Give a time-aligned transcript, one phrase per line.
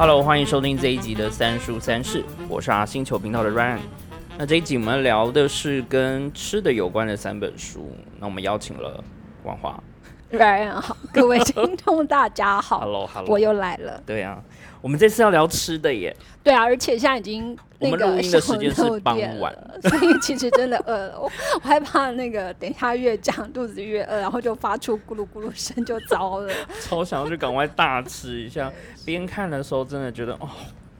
[0.00, 3.80] Hello，欢迎收听这一集的三书三世，我是阿星球频道的 Ryan。
[4.38, 9.04] 那这一集我们聊的是跟吃的有关的三本书，那我们邀请了
[9.44, 9.78] 王华。
[10.32, 14.02] Ryan 好，各位听众大家好 Hello，Hello，我又来了。
[14.06, 14.42] 对啊，
[14.80, 16.16] 我们这次要聊吃的耶。
[16.42, 19.52] 对啊，而且现在已经那个我们录音的时间是傍晚，
[19.82, 21.18] 所以其实真的饿了。
[21.18, 26.52] 我我害怕那个等一下越讲肚子越饿，然后就发出咕噜咕噜声就糟了。
[26.82, 28.70] 超想要去赶快大吃一下。
[29.06, 30.48] 边看的时候真的觉得哦，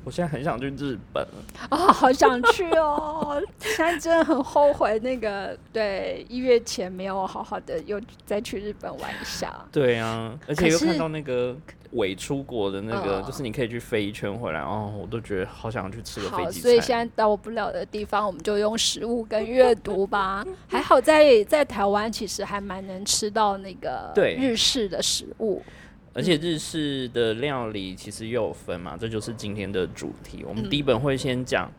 [0.04, 1.24] 我现在很想去日本。
[1.68, 3.40] 啊、好想去哦！
[3.58, 9.54] 现在真的很后悔，那个对一月前没有好好的又再去日本玩一下。
[9.70, 11.54] 对啊，而且又看到那个
[11.92, 16.96] 伪出国的那个，嗯就是你可以去飞一圈回来哦，我都觉得好想去吃个飞好，机所以现。
[16.96, 20.44] 在到不了的地方，我们就用食物跟阅读吧。
[20.68, 25.62] 还好在在台湾，其实还蛮能吃到那个对日式的食物。
[26.12, 30.44] 而且日式的料理其实又有分嘛，这就是今天的主题。
[30.46, 31.70] 我们嗯第一本会先讲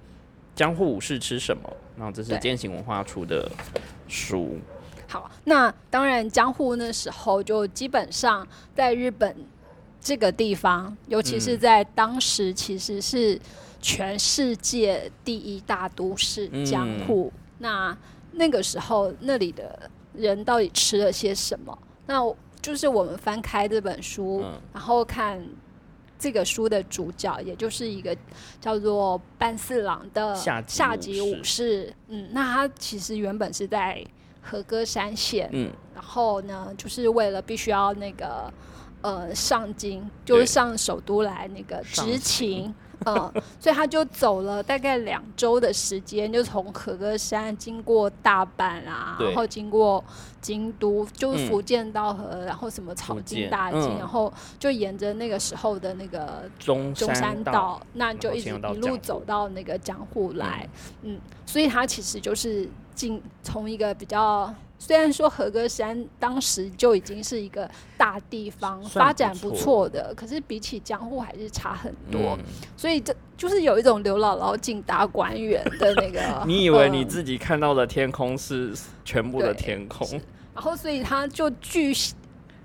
[0.56, 3.50] 江户武士吃什么，然后这是对践行文化出的
[4.08, 4.58] 书。
[5.08, 9.36] 好，那当然江户那时候就基本上在日本
[10.02, 13.40] 这个地方，尤其是嗯在当时其实是
[13.80, 17.32] 全世界第一大都市嗯江户。
[17.60, 17.96] 那
[18.32, 21.78] 那个时候那里的人到底吃了些什么？
[22.08, 22.16] 那
[22.62, 25.42] 就是我们翻开这本书，嗯然后看。
[26.24, 28.16] 这个书的主角，也就是一个
[28.60, 34.06] 叫做半四郎的下级武士，嗯，那他其实原本是在
[34.40, 38.54] 和歌山县，嗯，然后呢，就是为了必须要那个
[39.02, 42.74] 呃上京，就是上首都来那个执勤，
[43.06, 50.04] 嗯，所以他就走了大概两周的时间，就从和歌山经过大阪啊，然后经过
[50.40, 60.70] 京都，就是嗯福建到和，然后什么草津大津，嗯然后就沿着那个时候的那个中中山道道，那就一直一路走到那个江户来，
[61.02, 67.70] 嗯所以他其实就是进从一个比较，虽然说和歌山当时就已经是一个
[68.00, 72.40] 大地方，发展不错错的，可是比起江户还是差很多，嗯
[72.76, 76.20] 所以这就是有一种刘姥姥进大观园的那个。
[76.48, 78.74] 你以为你嗯自己看到的天空是
[79.06, 80.10] 全部的天空？
[80.56, 82.16] 然后所以他就巨细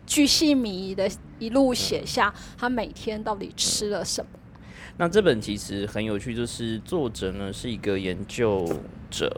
[0.07, 1.07] 巨细靡遗的
[1.39, 4.31] 一路写下他每天到底吃了什么。
[4.97, 8.67] 那这本其实很有趣，就是作者呢是一个研究
[9.11, 9.31] 者，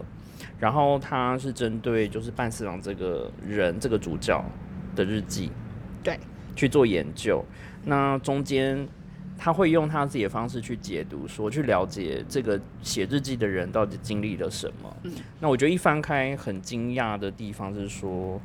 [0.59, 4.45] 然后他是针对就是半四郎这个人这个主角
[4.97, 5.51] 的日记，
[6.03, 6.19] 对，
[6.57, 7.45] 去做研究。
[7.85, 8.87] 那中间
[9.39, 14.97] 他会用他自己的方式去解读说去了解这个写日记的人到底经历了什么。
[15.05, 18.41] 嗯那我觉得一翻开很惊讶的地方是说，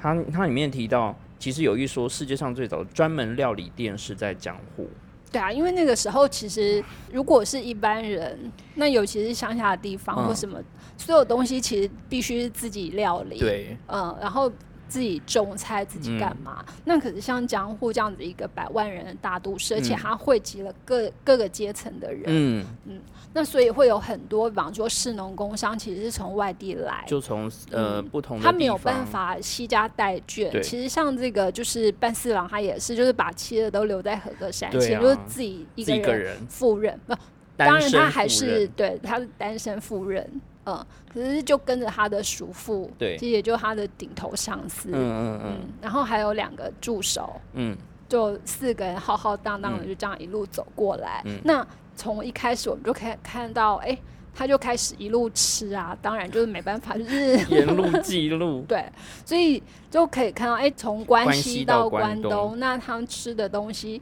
[0.00, 4.88] 他他里面提到，其实有一说世界上最早的专门料理店是在江户。
[5.30, 6.82] 对啊，因为那个时候其实
[7.12, 10.26] 如果是一般人，那尤其是乡下的地方嗯。
[10.26, 10.58] 或什么，
[10.96, 14.50] 所有东西其实必须自己料理。，对，嗯，然后
[14.88, 16.64] 自己种菜，自己干嘛？
[16.84, 19.98] 那可是像江户这样子一个百万人的大都市，而且嗯。
[20.02, 23.00] 它汇集了各各个阶层的人，嗯，
[23.32, 27.04] 那所以会有很多，比方说市农工商，其实是从外地来。
[27.06, 30.50] 就从呃嗯不同的他没有办法惜家带眷。
[30.50, 36.98] 对其实像这个就是半四郎，他也是，就是把妻儿都留在和歌山对啊县，就是自己一个个人人，赴任。
[37.06, 37.14] 不，
[37.56, 40.28] 单当然他还是对他是单身赴任，
[40.66, 47.76] 嗯，可是就跟着他的叔父，对其实也就他的顶头上司，嗯嗯嗯，然后还有两个助手，嗯
[48.08, 51.22] 就四个人浩浩荡荡的嗯就这样一路走过来。
[51.26, 51.64] 嗯那
[52.00, 53.94] 从一开始我们就可以看到，哎、
[54.34, 58.82] 他就开始一路吃啊，当然就是没办法，就是嗯，沿路记录， 对，
[59.26, 64.00] 所以就可以看到，哎、从关关西西到到关东那他们吃的东西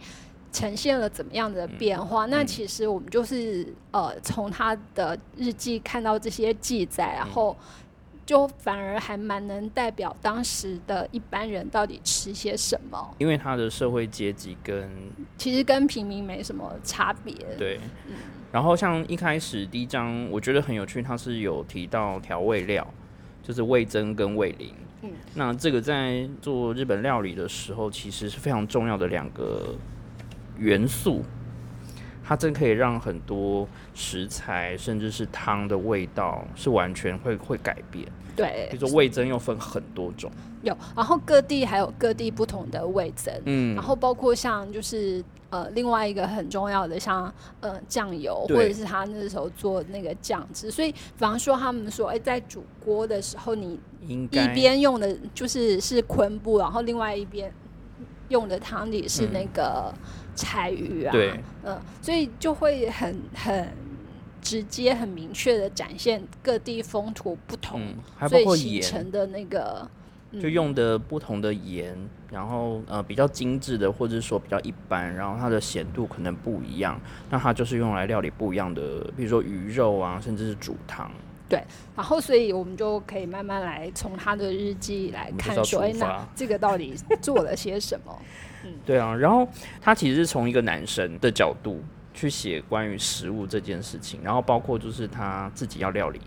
[0.53, 2.25] 呈现了怎么样的变化？
[2.26, 2.46] 那嗯。
[2.46, 7.56] 其实我们就是呃，从他的日记看到这些记载，然后
[8.28, 13.14] 就反而还蛮能代表当时的一般人到底吃些什么。
[13.16, 14.86] 因为他的社会阶级跟
[15.38, 17.34] 其实跟平民没什么差别。
[17.56, 17.80] 对，
[18.52, 22.86] 然后像一开始第一章，我觉得很有趣，它是有提到调味料，
[23.42, 24.75] 就是味增跟味淋。
[25.00, 29.75] 嗯，那这个在做日本料理的时候，其实是非常重要的两个
[30.58, 31.22] 元素。
[32.22, 33.66] 它真可以让很多
[33.99, 38.06] 食材甚至是汤的味道是完全会会改变。
[38.37, 40.31] 对比如说味增又分很多种，
[40.62, 57.53] 有，然后各地还有各地不同的味增，嗯然后包括像就是呃另外一个很重要的像呃酱油，或者是他那时候做那个酱汁，所以比方说他们说，哎、在煮锅的时候，你一边用的就是是昆布，然后另外一边
[58.29, 59.93] 用的汤底是那个
[60.37, 63.69] 柴鱼啊，对，嗯，所以就会很很
[64.40, 69.88] 直接、很明确的展现各地风土不同，嗯，还包所以形括盐，成的那个
[70.40, 71.96] 就用的不同的盐，
[72.31, 77.00] 然后呃比较精致的，或者说比较一般，然后它的咸度可能不一样，
[77.31, 81.11] 那它就是用来料理不一样的，比如说鱼肉啊，甚至是煮汤。
[81.49, 81.64] 对
[81.96, 88.14] 然后，所以我们就可以慢慢来从他的日记来看说，哎，那这个到底做了些什么？
[88.85, 89.49] 对啊，然后
[89.81, 91.82] 他其实是从一个男生的角度
[92.19, 96.20] 去写关于食物这件事情，然后包括就是他自己要料理，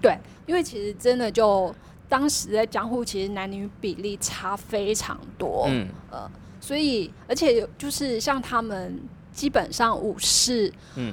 [0.00, 0.16] 对，
[0.46, 1.74] 因为其实真的就
[2.08, 6.30] 当时在江户，其实男女比例差非常多，嗯，呃
[6.60, 9.00] 所以而且就是像他们
[9.32, 11.12] 基本上武士，嗯。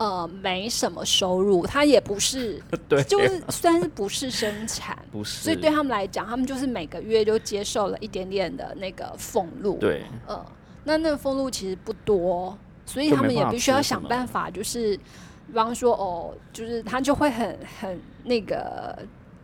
[0.00, 9.76] 呃，没什么收入，他也不是， 对，就是虽然是不是生产，不是，所以对他们来讲，他们就是每个月就接受了一点点的那个俸禄。
[9.80, 10.40] 对，呃，
[10.84, 12.56] 那那个俸禄其实不多，
[12.88, 18.98] 所以他们也必须要想办法，就是比方说哦，就是他就会很很那个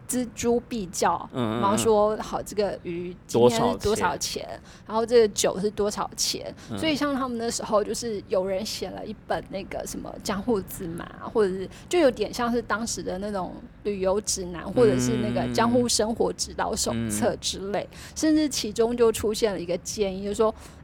[0.08, 1.78] 锱铢必较，嗯嗯比方嗯。
[1.78, 4.46] 说好这个鱼今天是多少钱，
[4.86, 6.78] 然后这个酒是多少钱，嗯。
[6.78, 13.54] 所以像他们那时候就是有人写了一本那个什么江户字嘛，或者是就有点像是当时的那种
[13.84, 20.54] 旅游指南，或者是那个江户生活指导手册之类，甚至其中就出现了一个建议，就是说，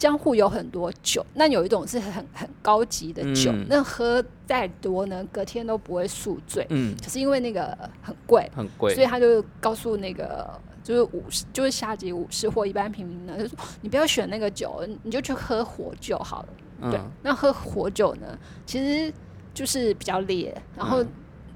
[0.00, 3.66] 江户有很多酒，那有一种是很很高级的酒，嗯。
[3.68, 6.66] 那喝再多呢，隔天都不会宿醉。
[6.70, 16.48] 嗯，可是因为那个很贵，很贵，所以他就告诉那个就是武士，就是下级武士或一般平民呢，就说你不要选那个酒，你就去喝火酒好了。
[16.90, 19.12] 对嗯，，那喝火酒呢，其实
[19.52, 21.08] 就是比较烈，然后嗯。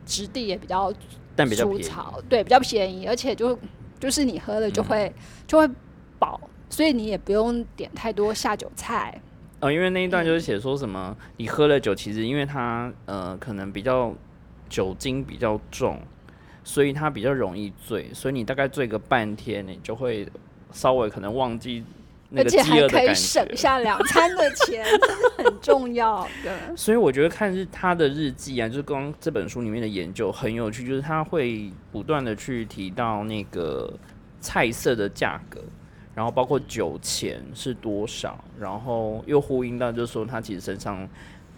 [0.05, 0.93] 质地也比较
[1.35, 1.65] 但比较
[2.29, 3.59] 对，比较便宜，而且就
[3.99, 4.85] 就是你喝了就嗯。
[4.85, 5.15] 会、
[5.47, 5.67] 就会
[6.19, 6.39] 饱，
[6.75, 9.21] 所以你也不用点太多下酒菜。
[9.61, 14.13] 呃，因为那一嗯段就是写说什么，你喝了酒，其实因为它呃可能比较
[14.69, 16.01] 酒精比较重，
[16.65, 20.27] 所以它比较容易醉，所以你大概醉个半天，你就会
[20.73, 21.85] 稍微可能忘记
[22.31, 23.15] 那而个饥且还可以饿的感觉。
[23.15, 26.59] 省下两餐的钱，这是很重要的。
[26.77, 33.95] 所以我觉得看日他的日记啊，就是刚这本书里面的研究很有趣，就是他会不断的去提到那个
[34.41, 35.63] 菜色的价格，
[36.15, 41.09] 然后包括酒钱是多少，然后又呼应到就是说他其实身上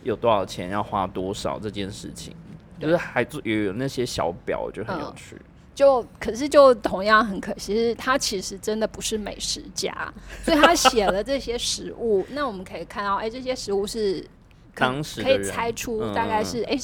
[0.02, 2.34] 有多少钱要花多少这件事情，
[2.80, 5.36] 就是还做也有那些小表，我觉得很有嗯趣。
[5.74, 9.92] 就可是就同样很可惜，是他其实真的不是美食家，
[10.42, 12.26] 所以他写了这些食物。
[12.30, 14.26] 那我们可以看到，哎、这些食物是
[14.74, 14.88] 可
[15.22, 16.78] 可以猜出嗯大概是哎、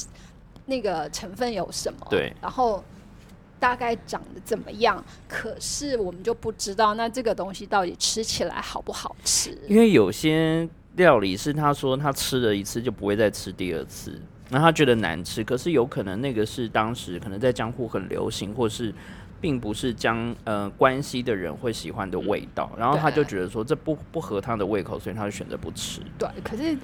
[0.67, 2.83] 那个成分有什么，对，然后
[3.63, 5.01] 大概长得怎么样。
[5.25, 9.57] 可是我们就不知道，那这个东西到底吃起来好不好吃？
[9.69, 10.67] 因为有些
[10.97, 18.93] 料理是他说他吃了一次就不会再吃第二次，那他觉得难吃，可是有可能那个是当时可能在江户很流行，或是
[19.39, 26.01] 并不是江呃关系的人会喜欢的味道，然后他就觉得说这不不合他的胃口，所以他就选择不吃。
[26.19, 26.77] 对，可是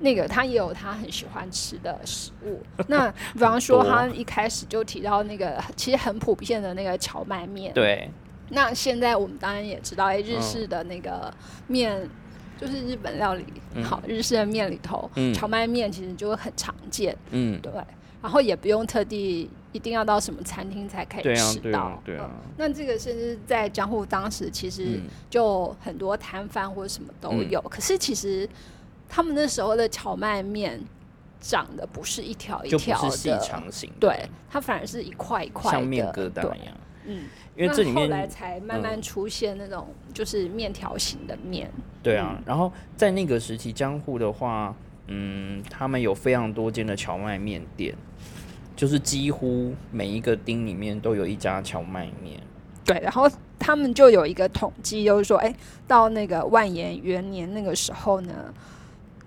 [0.00, 2.62] 那个他也有他很喜欢吃的食物。
[2.88, 7.72] 那比方说，他一开始就提到那个其实很普遍的那个荞麦面。。
[7.74, 8.10] 对，
[8.50, 11.32] 那现在我们当然也知道，哎、日嗯式的那个
[11.66, 12.08] 面。
[12.60, 13.44] 就是日本料理，
[13.76, 13.84] 嗯。
[13.84, 15.32] 好，日式的面里头，嗯。
[15.32, 17.72] 荞麦面其实就会很常见，嗯，对，
[18.20, 22.28] 然后也不用特地一定要到什么餐厅才可以吃到，对啊对啊。
[22.28, 22.50] 嗯。
[22.56, 25.02] 那这个甚至在江户当时其实嗯。
[25.30, 28.48] 就很多摊贩或者什么都有，可是其实
[29.08, 30.80] 他们那时候的荞麦面
[31.40, 36.76] 长得不是一条一条是细的，长型的，对，它反而是一块一块的，像面疙瘩一样。
[37.04, 37.24] 嗯，
[37.56, 41.70] 因为这里那后来面才慢慢嗯出现那种就是面条型的面，
[42.02, 44.74] 对啊，嗯然后在那个时期，江户的话，
[45.06, 47.94] 嗯，他们有非常多间的荞麦面店，
[48.76, 52.38] 就是几乎每一个町里面都有一家荞麦面。
[52.84, 55.54] 对，然后他们就有一个统计，就是说，哎，
[55.86, 58.52] 到那个万延元年那个时候呢，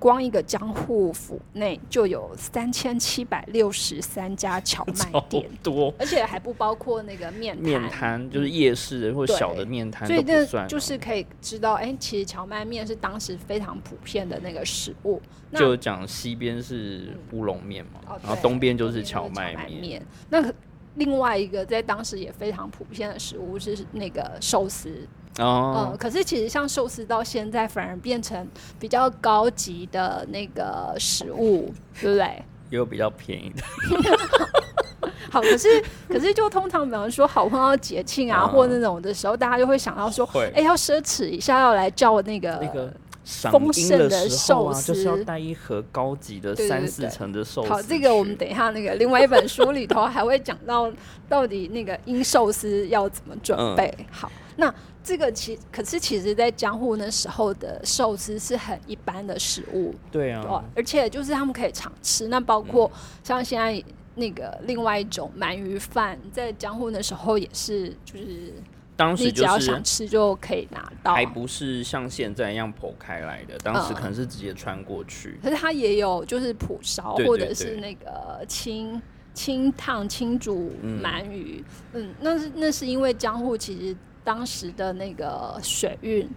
[0.01, 5.93] 光一个江户府内就有三千七百六十三家荞麦店，多。
[6.00, 15.22] 而且还不包括那个面面摊，就是夜市或者小的面摊所以这就是可以知道，哎，其实荞麦面是当时非常普遍的那个食物。
[15.53, 20.03] 就讲西边是乌龙面嘛，哦然后东边就是东荞麦麦面。
[20.31, 20.51] 那
[20.96, 25.08] 另外一个在当时也非常普遍的食物是那个寿司，
[25.39, 28.47] 哦嗯，，可是其实像寿司到现在反而变成
[28.79, 32.43] 比较高级的那个食物，对不对？
[32.69, 33.63] 也有比较便宜的，
[35.29, 35.67] 好，可是
[36.07, 47.69] 可是就通常比方说好碰到节庆啊，嗯或那种的时候，大家就会想到说，会哎、要奢侈一下，要来叫那个那个丰盛的寿司就是要司带一盒高级的三四层的寿司。
[47.69, 48.35] 好，这个我们。
[48.35, 50.91] 等一下那个另外一本书里头还会讲到，
[51.27, 53.93] 到底那个因寿司要怎么准备。
[54.00, 54.73] 嗯好，那
[55.03, 62.27] 这个其可是其实，在江户那时候的寿司是很一般的食物，对啊，哦，而且就是他们可以常吃。
[62.27, 62.89] 那包括
[63.24, 63.84] 像现在
[64.15, 68.53] 那个另外一种鳗鱼饭，在江户那时候也是，就是
[68.96, 71.15] 当时你只就是要想吃就可以拿到。
[71.15, 75.39] 还不是像现在一样剖开来的，当时嗯可能是直接穿过去。
[75.41, 79.01] 可是它也有就是蒲烧对对或者是对那个清
[79.34, 86.30] 清烫清煮嗯鳗鱼，嗯那是那是因为江户其实当时的那个水运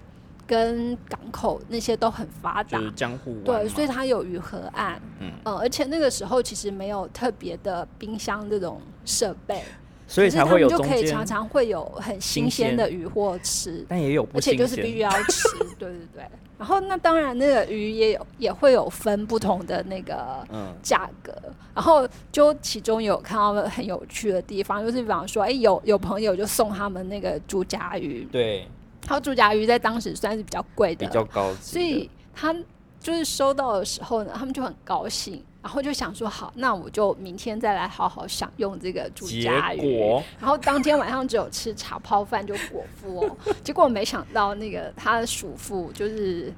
[0.47, 2.79] 跟港口那些都很发达。
[2.79, 5.33] 就，是江户对，所以它有鱼河岸，嗯。
[5.45, 9.63] 嗯而且那个时候其实没有特别的冰箱这种设备，
[10.07, 13.85] 所以才会有就可以常，常会有很新新鲜鲜的鱼货吃。
[13.89, 14.99] 但也有不而且就是必须。
[14.99, 16.25] 要吃， 对对对。
[16.57, 21.35] 然后那当然那个鱼也有也会有分不同的那个嗯，价格，
[21.75, 28.61] 然后就其中有看到很有趣的地方，就是比方说，哎、有有朋友就送他们那个竹夹鱼，对，
[29.07, 31.63] 然后竹夹鱼在当时算是比较贵的，比较高级的。
[31.63, 32.55] 所以他
[33.01, 39.81] 就是收到的时候呢，他们就很高兴，然后就想说，好，那我就明天再来好好享用这个竹结夹鱼。
[39.81, 46.53] 果然后当天晚上只有吃茶泡饭就果腹哦， 结果没想到那个他的叔父就是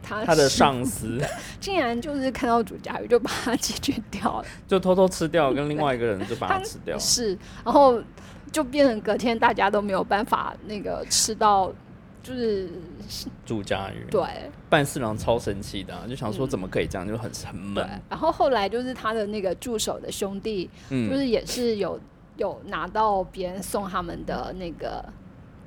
[0.00, 1.20] 他他的上司
[1.60, 6.96] 竟然就是看到竹夹鱼就把它解决掉了，就偷偷吃掉，跟另外一个人就把它 吃掉。
[6.96, 8.00] 是，然后
[8.52, 11.72] 就变成隔天大家都没有办法那个吃到，
[12.24, 12.68] 就是
[13.46, 14.24] 住家鱼，对。
[14.68, 22.00] 半四郎超生气的啊、就想说嗯怎么可以这样，就很很对闷。，然后后来就是他的那个助手的兄弟，就嗯，是也是有
[22.36, 25.04] 有拿到别人送他们的那个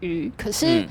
[0.02, 0.88] 鱼，可是嗯。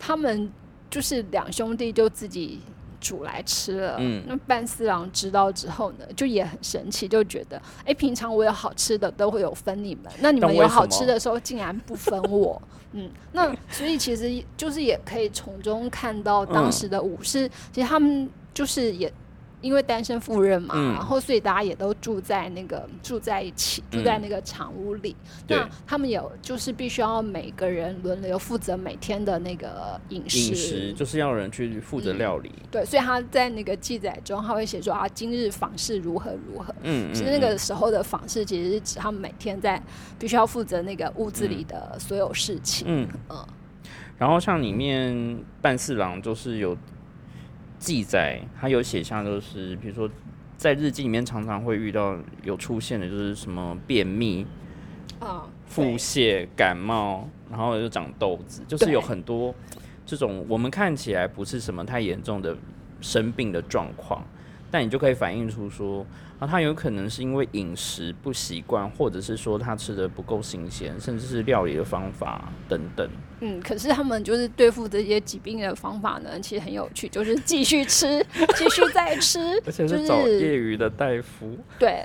[0.00, 0.48] 他们
[0.88, 2.60] 就是两兄弟就自己
[3.00, 3.96] 煮来吃了。
[3.98, 12.60] 嗯那半四郎知道之后呢，就也很生气，就觉得，哎、平常我有好吃的都会有分你们，那你们有好吃的时候竟然不分我。
[12.92, 19.12] 嗯，那所以其实就是也可以从中看到当嗯时的武士，其实他们就是也
[19.60, 25.16] 因为单身赴任嘛，嗯然后所以大家也都住在那个住在一起，住在嗯那个厂屋里。
[25.46, 30.38] 对那他们有就是必须要每个人轮流负责每天的那个饮食。
[30.38, 32.52] 饮食就是要人去负责嗯料理。
[32.70, 36.74] 对，所以他在那个记载中，他会写说啊，今日访事如何如何。
[36.82, 39.82] 嗯，其嗯实那个时候的访事，其实是指他们每天在
[40.18, 42.86] 必须要负责那个屋子里的所有事情。
[42.88, 43.46] 嗯嗯
[44.18, 46.76] 然后像里面半四郎就是有
[47.78, 50.10] 记载，他有写下，就是比如说
[50.56, 54.44] 在日记里面常常会遇到有出现的，就是什么便秘、
[55.20, 59.54] 啊，腹泻、感冒，然后又长痘子，就是有很多
[60.04, 62.56] 这种我们看起来不是什么太严重的
[63.00, 64.24] 生病的状况，
[64.70, 66.04] 但你就可以反映出说，
[66.38, 73.08] 啊，他有可能是因为饮食不习惯，或者是说他吃的不够新鲜，甚至是料理的方法等等。
[73.40, 78.24] 嗯，可是他们就是对付这些疾病的方法呢，其实很有趣，就是继续吃，
[78.56, 82.04] 继续再吃， 而且是找业余的大夫，对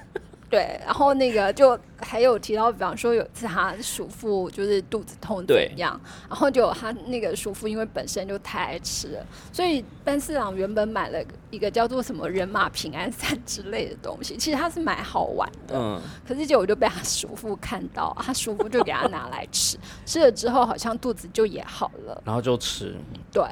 [0.53, 11.17] 对，然后那个就还有提到，比方说有一次他叔父就是肚子痛怎么样，然后就他那个叔父因为本身就太爱吃了，所以班四郎原本买了
[11.50, 22.22] 一个叫做什么人马平安散之类的东西，其实他是买好玩的，嗯，可是结果就被他叔父看到，他叔父就给他拿来吃，吃了之后好像肚子就也好了。
[22.24, 22.95] 然后就吃，
[23.31, 23.43] 对，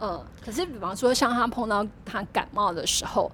[0.00, 3.28] 嗯，可是比方说像他碰到他感冒的时候，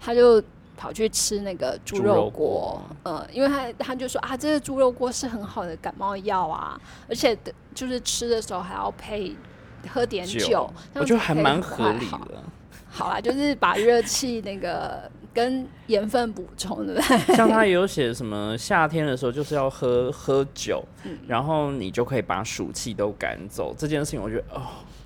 [0.00, 0.42] 他就
[0.76, 7.36] 跑去吃那个猪肉锅，嗯，因为他他就说啊，这个猪肉锅是很好的感冒药啊，而且
[7.74, 9.34] 就是吃的时候还要配
[9.92, 12.42] 喝点酒，酒我觉得还蛮合理的。
[12.88, 17.18] 好啦，就是把热气那个 跟盐分补充，对不对？
[17.34, 23.74] 像他也有写什么夏天的时候就是要喝喝酒，嗯然后你就可以把暑气都赶走。
[23.76, 24.62] 这件事情我觉得哦，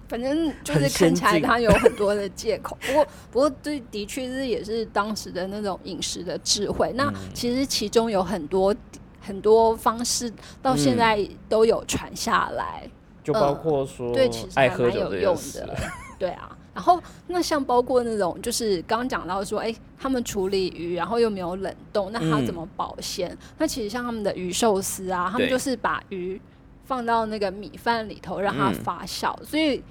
[0.09, 6.91] 反正就是看起来他有很多的借口， 不过不过对，的确是也是当时的那种饮食的智慧。
[6.95, 6.97] 嗯。
[6.97, 8.75] 那其实其中有很多
[9.21, 10.99] 很多方式到现嗯。
[10.99, 12.91] 在都有传下来，
[13.23, 14.13] 就包括说嗯。
[14.15, 15.77] 对，其实爱还蛮有喝酒这用的，。
[16.19, 16.57] 对啊。
[16.75, 22.47] 然后那像包括那种就是刚刚讲到说，哎，他们处理鱼，然后又没有冷冻，那它嗯。
[22.47, 23.37] 怎么保鲜？
[23.59, 26.41] 那其实像他们的鱼寿司啊，他们就是把鱼
[26.85, 28.75] 放到那个米饭里头让它嗯。
[28.75, 29.83] 发酵，所以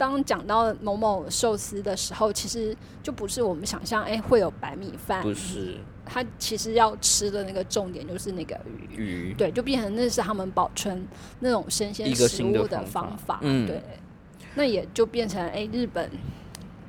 [0.00, 5.76] 当讲到某某寿司的时候，其实就不是我们想象，哎、会有白米饭，不是。
[6.06, 8.58] 它其实要吃的那个重点就是那个
[8.96, 11.06] 鱼，鱼，对，就变成那是他们保存
[11.40, 13.82] 那种生鲜食物的方方法对，
[14.54, 16.10] 那也就变成哎、日本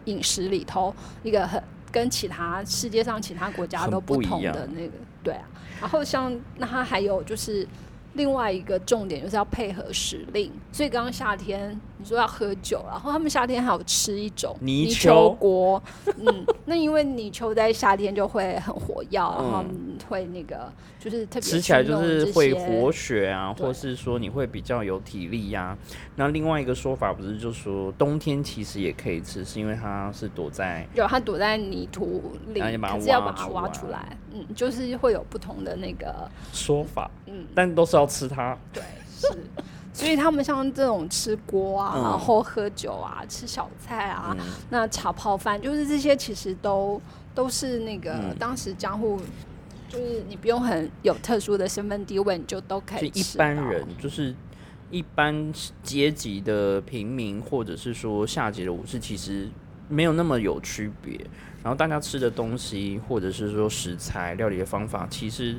[0.06, 5.44] 饮食里头一个很跟其他世界上其他国家都不同的那个，对啊。
[5.82, 7.68] 然后像那它还有就是
[8.13, 15.12] 另外一个重点就是要配合时令，所以刚刚夏天你说要喝酒，然后他们夏天还有吃一种泥鳅。
[15.12, 15.84] 鳅锅，
[16.17, 25.77] 嗯， 那因为泥鳅在夏天就会很活跃，然后嗯会那个就是特别吃起来就是会活血啊，或是说你会比较有体力呀、
[26.15, 33.81] 那另外一个说法不是就说冬天其实也可以吃，是因为它是躲在有它躲在泥土里，然后你把它可是要挖把它挖出来。
[33.81, 38.58] 出来，嗯，就是会有不同的那个，说法，嗯，但都是要吃它。
[38.74, 38.81] 对，
[39.17, 39.27] 是。
[39.94, 42.04] 所以他们像这种吃锅啊，嗯。
[42.04, 44.46] 然后喝酒啊，吃小菜啊，嗯。
[44.70, 47.02] 那炒泡饭，就是这些其实都
[47.36, 48.36] 都是那个、嗯。
[48.40, 49.20] 当时江户，
[49.90, 54.34] 就是你不用很有特殊的身份地位，你就都可以吃一般人，就是
[54.90, 59.50] 一般阶级的平民，或者是说下级的武士，其实
[59.90, 61.20] 没有那么有区别。
[61.64, 65.56] 然后大家吃的东西，或者是说食材、料理的方法，其实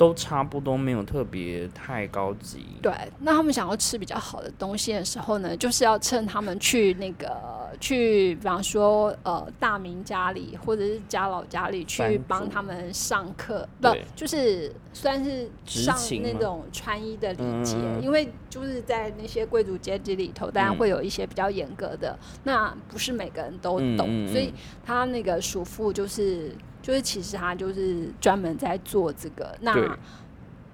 [0.00, 2.64] 都差不多，没有特别太高级。
[2.80, 7.36] 对，那他们想要吃比较好的东西的时候呢，就是要趁他们去那个
[7.78, 20.78] 去，比方说呃大明家里或者是家老家里去帮他们上课，不就是算是上那种穿衣的礼节，嗯因为就是在那些贵族阶级里头，当然嗯。
[20.78, 29.98] 会有一些比较严格的，那不是每个人都懂，所以嗯他那个叔父就是就是其实他就是专门在做这个，那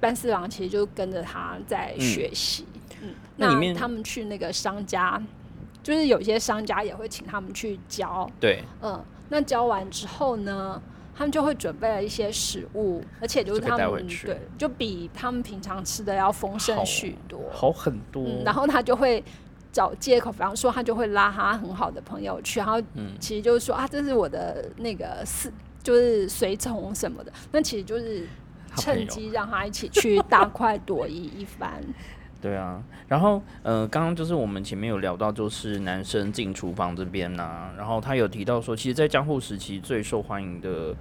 [0.00, 2.00] 班四郎其实就跟着他在嗯。
[2.00, 2.66] 学习，
[3.02, 5.22] 嗯，那他们去那个商家，
[5.82, 10.80] 就是有些商家也会请他们去教，对，嗯，那教完之后呢？
[11.18, 14.26] 他们就会准备了一些食物，而且就是他们带回去。
[14.26, 17.40] 对，就比他们平常吃的要丰盛许多。
[17.50, 18.23] 好很多。
[18.23, 19.25] 嗯，然后他就会
[19.73, 23.16] 找借口，比方说他就会拉他很好的朋友去，然后嗯。
[23.19, 25.50] 其实就是说啊，这是我的那个是
[25.86, 28.26] 就是随从什么的，那其实就是
[28.76, 31.80] 趁机让他一起去大快朵颐一番。
[32.42, 40.92] 对啊，然后呃，刚刚就是我们前面有聊到，就是男生进厨房这边呐、然后他有提到说，其实，在江户时期最受欢迎的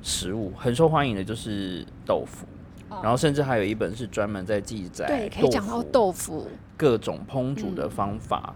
[0.00, 2.46] 食物，很受欢迎的就是豆腐，
[2.88, 8.54] 哦然后甚至还有一本是专门在记载对，可以讲到豆腐，各种烹煮的方法。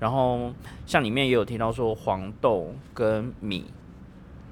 [0.00, 0.52] 然后
[0.86, 3.66] 像里面也有提到说，黄豆跟米，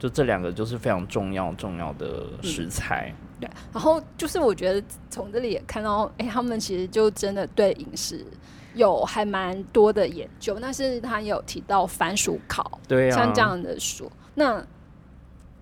[0.02, 3.14] 就这两个就是非常重要重要的食材。
[3.38, 8.26] 对，然后就是我觉得从这里也看到，哎，他们其实就真的对饮食
[8.74, 10.58] 有还蛮多的研究。
[10.60, 14.60] 但是他也有提到番薯烤，对啊，像这样的书，那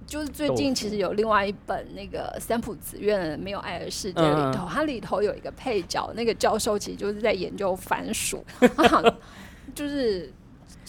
[0.07, 8.42] 就是最近其实有另外一本那个三浦子苑《没有爱的世界》里头，它里头有一个配角，那个教授其实就是在研究番薯
[9.76, 10.33] 就是。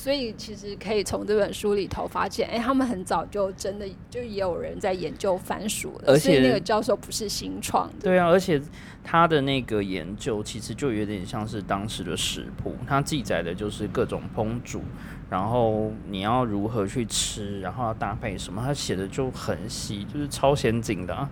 [0.01, 8.05] 所以其实可以从这本书里头发现，哎、他们很早就真的就也有人在研究番薯了，而且那个教授不是新创的。
[8.05, 8.59] 对啊，而且
[9.03, 14.81] 他的那个研究其实就有点像是当时的食谱，它记载的就是各种烹煮，
[15.29, 21.29] 然后你要如何去吃，然后要搭配什么，他写的就很细，就是超先进的、啊。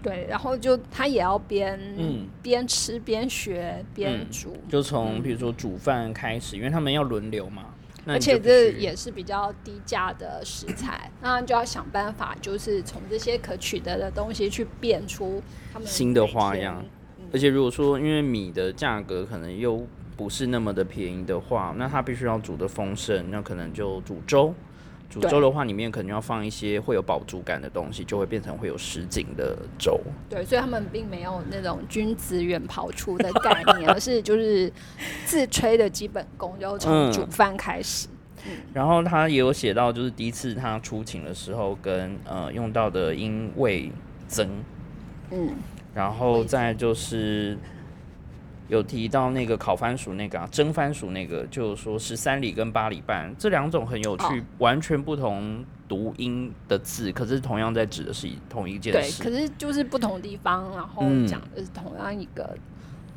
[0.00, 7.71] 对，然后就他也要边、嗯边吃边学边嗯煮，就从比如说煮饭开始，因为他们要轮流嘛，那
[8.06, 16.84] 而且这也是比较低价的食材， 那就要想办法，就是从这些可取得的东西去变出他们新的花样。
[17.32, 19.86] 而且如果说因为米的价格可能又
[20.16, 24.52] 不是那么的便宜的话，那它必须要煮的丰盛，那可能就煮粥。
[25.12, 30.00] 煮粥的话，里面可能要放一些会有饱足感的东西，就会变成会有什锦的粥。
[30.28, 34.72] 对，所以他们并没有那种君子远庖厨的概念，而是就是
[35.24, 37.12] 自吹的基本功，就从嗯。
[37.12, 38.08] 煮饭开始。
[38.72, 43.92] 然后他也有写到，就是第一次他出勤的时候跟呃用到的因味
[44.26, 44.48] 增，
[45.30, 45.50] 嗯，
[45.94, 47.56] 然后再就是
[48.72, 59.22] 有提到那个烤番薯那个啊，蒸番薯那个，就是说十三里跟八里半这两种很有趣，哦完全不同读音的字，可是同样在指的是同一件对，事。
[59.22, 62.56] 可是就是不同地方，然后嗯讲的是同样一个。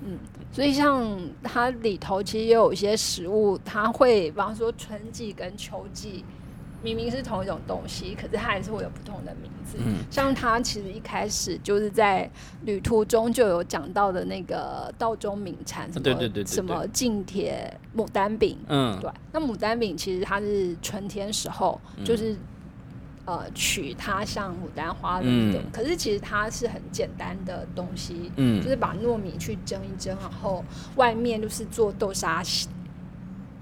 [0.05, 0.19] 嗯，
[0.51, 1.09] 所以像
[1.41, 6.25] 它里头其实也有一些食物，它会，比方说春季跟秋季，
[6.85, 9.77] 明明是同一种东西，可是它还是会有不同的名字。
[9.79, 9.95] 嗯。
[10.11, 12.29] 像它其实一开始就是在
[12.63, 18.99] 旅途中就有讲到的那个道中名产，什么对对对对对什么近铁牡丹饼，嗯。
[19.01, 19.09] 对。
[19.31, 22.05] 那牡丹饼其实它是春天时候，嗯。
[22.05, 22.35] 就是
[23.25, 25.71] 呃取它像牡丹花的那种，嗯。
[25.73, 28.61] 可是其实它是很简单的东西，嗯。
[28.61, 30.63] 就是把糯米去蒸一蒸，然后
[30.97, 32.43] 外面就是做豆沙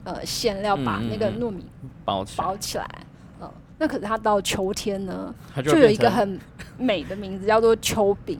[0.04, 1.66] 呃馅料，把那个嗯糯米
[2.04, 2.86] 包起，包起来。
[3.84, 6.40] 嗯，那可是它到秋天呢，它就有一个很
[6.78, 8.40] 美的名字叫做秋饼，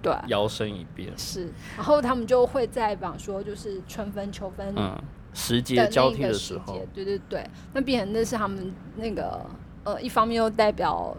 [0.00, 1.48] 对，摇身一变，是。
[1.76, 4.96] 然后他们就会在讲说就是春分、秋分嗯，
[5.34, 9.44] 时的节交替的时候，，对对对，那变成那是他们那个
[9.82, 11.16] 呃，一方面又代表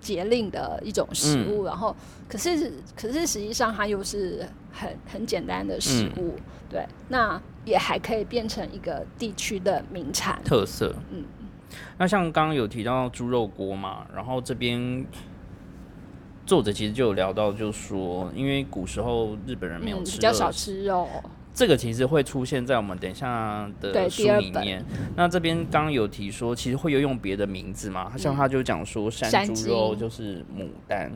[0.00, 1.52] 节令的一种食嗯。
[1.52, 1.94] 物，然后
[2.28, 6.24] 可是可是实际上它又是很很简单的食嗯。
[6.24, 6.34] 物，
[6.68, 10.92] 对，那也还可以变成一个地区的名产，特色。
[11.10, 11.22] 嗯，
[11.98, 15.04] 那像刚刚有提到猪肉锅嘛，然后这边
[16.44, 21.08] 作者其实就有聊到，就是说，因为古时候日本人没有嗯，吃、比较少，吃肉，
[21.54, 24.84] 这个其实会出现在我们等一下对的书里面。
[25.14, 31.12] 那这边刚刚有提说，其实会有用别的名字嘛，像他就讲说山猪肉就是牡丹。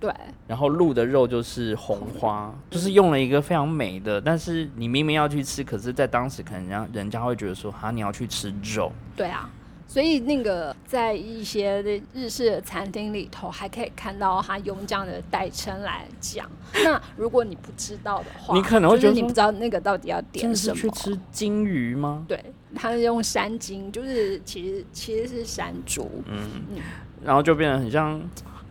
[0.00, 0.14] 对，
[0.46, 9.50] 然后鹿的肉就是红花，就是用了一个非常美的，但是你明明要去吃，可是，在当时可能人家人家会觉得说，哈，你要去吃肉，对啊。
[9.88, 16.48] 所以那个在一些日式的餐厅里头，还可以看到他用这样的代称来讲。
[16.84, 20.76] 那如果你不知道的话，你可能会觉得说你不知道那个到底要点什么。
[20.76, 22.24] 是去吃金鱼吗？
[22.28, 22.38] 对，
[22.74, 26.22] 他是用山金，就是其实其实是山竹。
[26.26, 26.78] 嗯
[27.24, 28.20] 然后就变得很像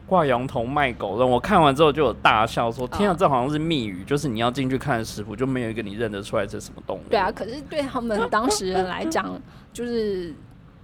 [0.05, 1.27] 挂羊头卖狗肉。
[1.27, 9.37] 我看完之后就有大笑说：“天啊，嗯这好像是密语，就是你要进去看食谱，就没有一个你认得出来这是什么动物。”对啊，，可是对他们当时人来讲，
[9.73, 10.33] 就是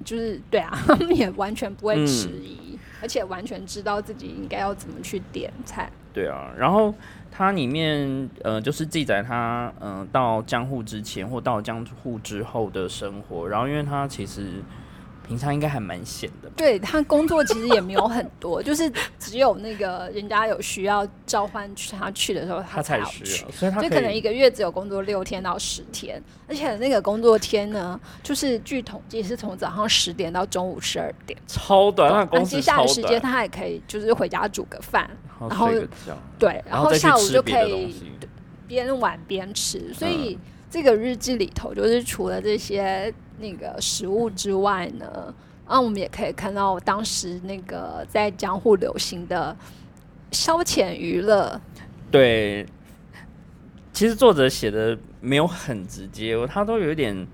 [0.04, 5.90] 就是对啊， 他们也完全不会嗯迟疑，而且完全知道自己应该要怎么去点菜。
[6.14, 6.52] 对啊。
[6.58, 6.94] 然后
[7.32, 13.48] 它里面呃，就是记载他嗯、呃到江户之前或到江户之后的生活。
[13.48, 14.62] 然后因为他其实
[15.28, 23.52] 平常应该还蛮闲的，对他工作其实也没有很多， 就是只有那个人家有需要召唤他去的时候，他才要需去要，。
[23.52, 35.10] 所以他就可能一个月只有工作六天到十天，而且那个工作天呢，就是据统计是从早上十点到中午十二点，超短，他的那工时接下来时间他还可以就是回家煮个饭，
[35.40, 35.70] 然然后
[36.38, 37.96] 对，然后下午就可以。
[38.66, 40.12] 边玩边吃，所嗯。
[40.12, 40.40] 以
[40.72, 49.54] 这个日记里头就是除了这些那个食物之外呢，啊，我们也可以看到当时那个在江户流行的
[50.32, 51.60] 消遣娱乐，
[52.10, 52.66] 对，
[53.92, 57.28] 其实作者写的没有很直接，他都有点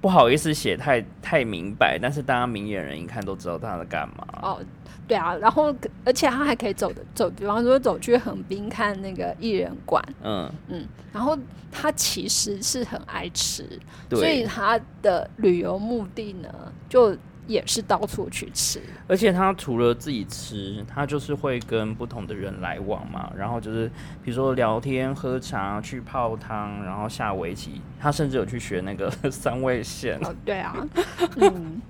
[0.00, 4.26] 不好意思写太太明白，但是大家明眼人一看都知道他在干嘛。
[4.40, 4.60] 哦，
[5.08, 11.38] 对啊，然后而且他还可以走的走，比方说走去横滨看那个艺人馆，嗯，嗯，然后
[11.70, 13.78] 他其实是很爱吃，
[14.10, 16.48] 所以，他的旅游目的呢，
[16.88, 17.16] 就
[17.46, 18.80] 也是到处去吃。
[19.06, 23.86] 而且他除了自己吃，他就是会跟不同的人来往嘛，然后就是
[24.24, 30.74] 比如说聊天、喝茶、去泡汤，然后下围棋，他甚至有去学那个 三味线，哦，对啊，
[31.36, 31.80] 嗯，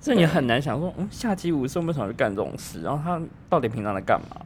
[0.00, 2.80] 这你很难想说，嗯，下级武士为什么去干这种事？
[2.82, 4.40] 然后他到底平常在干嘛？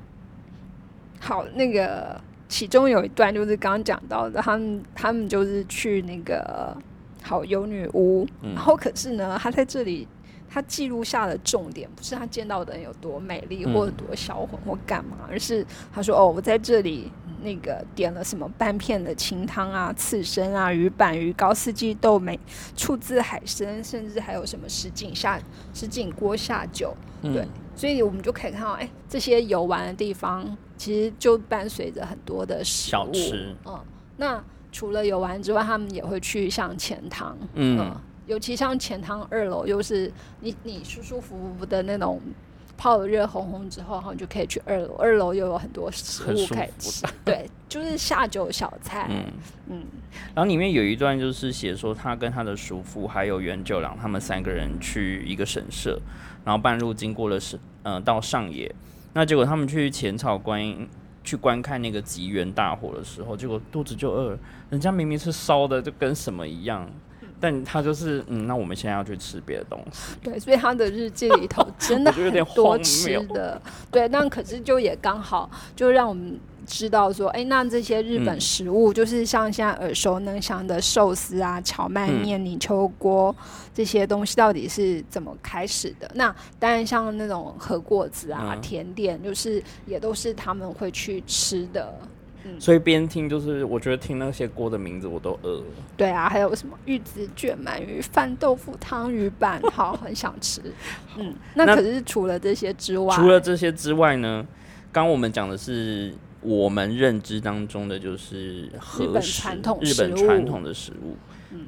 [1.20, 6.76] 好，那个其中有一段就是刚刚讲到的，他们他们就是去那个
[7.22, 10.08] 好游女巫，嗯然后可是呢，他在这里。
[10.46, 17.10] 他记录下的重点不是他见到的人有多美丽嗯或者多销魂或干嘛，而是他说：“哦，我在这里
[17.44, 22.36] 那个点了什么半片的清汤啊、刺身啊、鱼板鱼糕、四季豆美、
[22.74, 25.38] 醋渍海参，甚至还有什么石井下
[25.72, 32.90] 石井锅下酒。”对嗯，所以我们就可以看到，哎、这些游玩的地方其实就伴随着很多的食物。
[32.90, 33.78] 小吃，嗯，
[34.16, 37.94] 那除了游玩之外，他们也会去像钱塘，嗯，
[38.26, 42.20] 尤其像钱塘二楼，又是你你舒舒服服的那种。
[42.76, 44.94] 泡了热烘烘之后，然后你就可以去二楼。
[44.94, 49.08] 二楼又有很多食物可以吃，对，就是下酒小菜。
[49.10, 49.24] 嗯。
[49.68, 49.82] 嗯
[50.34, 56.00] 然后里面有一段就是写说，他跟他的叔父还有袁九郎他们三个人去一个神社，
[56.44, 58.72] 然后半路经过了是呃到上野，
[59.12, 60.88] 那结果他们去浅草观音
[61.24, 64.38] 去观看那个吉原大火的时候，结果肚子就饿了，
[64.70, 66.88] 人家明明是烧的，就跟什么一样。
[67.40, 78.40] 但他就是嗯，那我们现在要去吃别的东西，对，所以他的日记里头真的 很多吃的，对，那可是就也刚好就让我们知道说，哎、那这些日本嗯。
[78.40, 83.34] 食物，就是像现在耳熟能详的寿司啊、荞麦面、泥鳅锅
[83.74, 86.10] 这些东西，到底是怎么开始的？
[86.14, 88.60] 那当然，像那种和果子啊、嗯。
[88.62, 91.92] 甜点，就是也都是他们会去吃的。
[92.58, 95.64] 所以边听就是，我觉得听那些锅的名字我都饿了。
[95.96, 100.60] 对啊，还有什么玉子卷鳗鱼饭、豆腐汤、鱼板，好，很想吃。
[101.16, 104.46] 嗯，那那可是除了这些之外，除了这些之外呢，
[104.92, 111.16] 刚我们讲的是我们认知当中的就是和日本食传统日本传统的食物。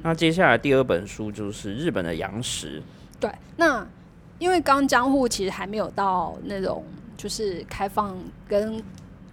[0.03, 2.83] 那接下来第二本书就是日本的洋食，
[3.21, 3.87] 对，那
[4.37, 6.83] 因为刚江户其实还没有到那种
[7.15, 8.15] 就是开放
[8.47, 8.83] 跟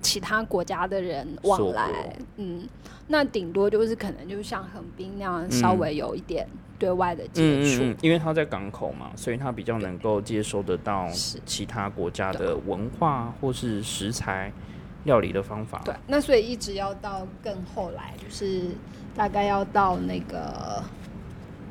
[0.05, 2.69] 其他国家的人往来，嗯，
[3.09, 6.47] 那顶多就是可能就像横滨那样稍微有一点
[6.79, 7.83] 对外的接触。
[7.83, 11.09] 嗯嗯嗯，因为他在港口嘛，所以他比较能够接收得到
[11.47, 14.53] 其他国家的文化或是食材
[15.05, 15.81] 料理的方法。
[15.85, 18.67] 对，那所以一直要到更后来，就是
[19.17, 20.85] 大概要到那个，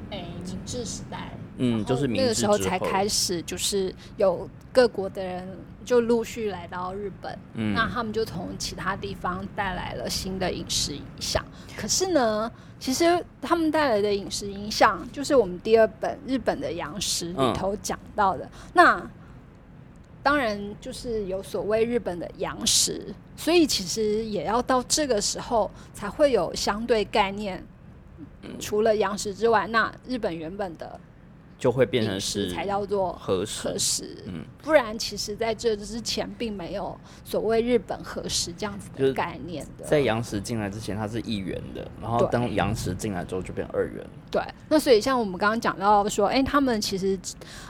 [0.09, 5.47] 哎、明治时代，嗯，就是明那个时候才开始，就是有各国的人
[5.85, 11.43] 就陆续来到日本，嗯那他们就从其他地方带来了新的饮食影响。
[11.77, 18.49] 可是呢，其实他们带来的饮食影响，就是我们第二本日本的洋食里嗯头讲到的。
[18.73, 19.09] 那
[20.21, 27.63] 当然就是有所谓日本的洋食，所以其实也要到这个时候才会有相对概念。
[28.59, 30.99] 除了洋食之外，那日本原本的
[31.63, 33.77] 就会变成是才叫做和食和。
[33.77, 39.85] 食，嗯不然其实在这之前并没有所谓日本和食这样子的概念的。
[39.85, 44.05] 在洋食进来之前，它是一元的，然后当洋食进来之后就变二元。
[44.29, 47.17] 对，那所以像我们刚刚讲到说，哎、他们其实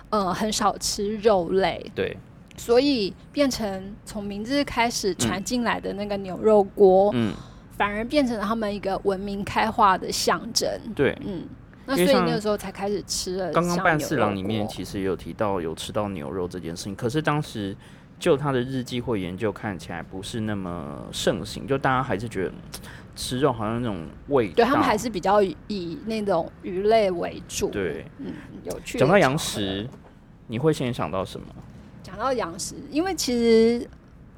[0.10, 2.18] 呃很少吃肉类，对，
[2.58, 7.32] 所以变成从明治开始传进来的那个牛肉锅，嗯，
[7.78, 10.68] 反而变成了他们一个文明开化的象征。
[10.96, 11.16] 对。
[11.24, 11.46] 嗯，
[11.86, 13.52] 那所以那个时候才开始吃了。
[13.52, 17.76] 刚刚半四郎里面其实也有提到有吃到牛肉这件事情，可是当时
[18.20, 22.56] 就他的日记或研究看起来不是那么盛行，就大家还是觉得嗯
[23.16, 24.54] 吃肉好像那种味道。
[24.56, 27.70] 对他们还是比较以以那种鱼类为主。
[27.70, 28.06] 对。
[28.20, 28.98] 嗯，有趣。
[28.98, 29.88] 讲到羊食，，
[30.48, 31.46] 你会先想到什么？
[32.02, 33.88] 讲到羊食，因为其实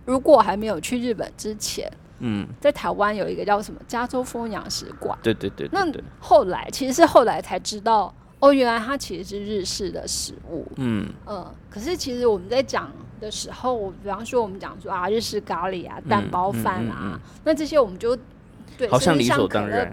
[0.06, 5.18] 如果还没有去日本之前，嗯，在台湾有一个叫什么加州风洋食馆。
[5.22, 5.94] 对对对那对。
[5.94, 10.66] 对，后来其实是后来才知道，哦，原来它其实是日式的食物。
[10.78, 11.08] 嗯。
[11.26, 18.18] 嗯，可是其实我们在讲的时候，比方说我们讲说啊，日式咖喱啊、蛋包饭啊，嗯嗯那这些我们就
[18.78, 19.92] 对，好像理所当然。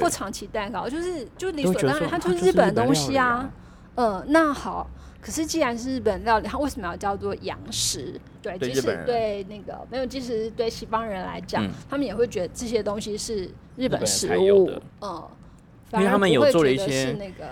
[0.00, 3.50] 或长崎蛋糕，就是就理所当然，它就是是日本的东西啊
[3.94, 4.20] 啊。
[4.20, 4.88] 嗯，那好，
[5.20, 8.20] 可是既然是日本料理，它为什么要叫做洋食？
[8.42, 15.22] 对，即使对那个没有，即使是对西方人来讲，嗯他们也会觉得这些东西是日本食物嗯，
[15.92, 17.44] 因为他们有做了一些是那个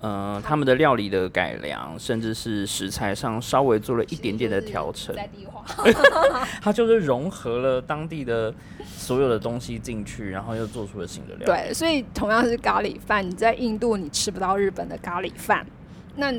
[0.00, 5.64] 呃，他们的料理的改良，甚至是食材上稍微做了一点点的调整，在地化。
[6.62, 8.54] 它就是融合了当地的
[8.84, 11.44] 所有的东西进去，然后又做出了新的料理。
[11.46, 15.66] 对，所以同样是咖喱饭，你在印度你吃不到日本的咖喱饭，
[16.16, 16.34] 那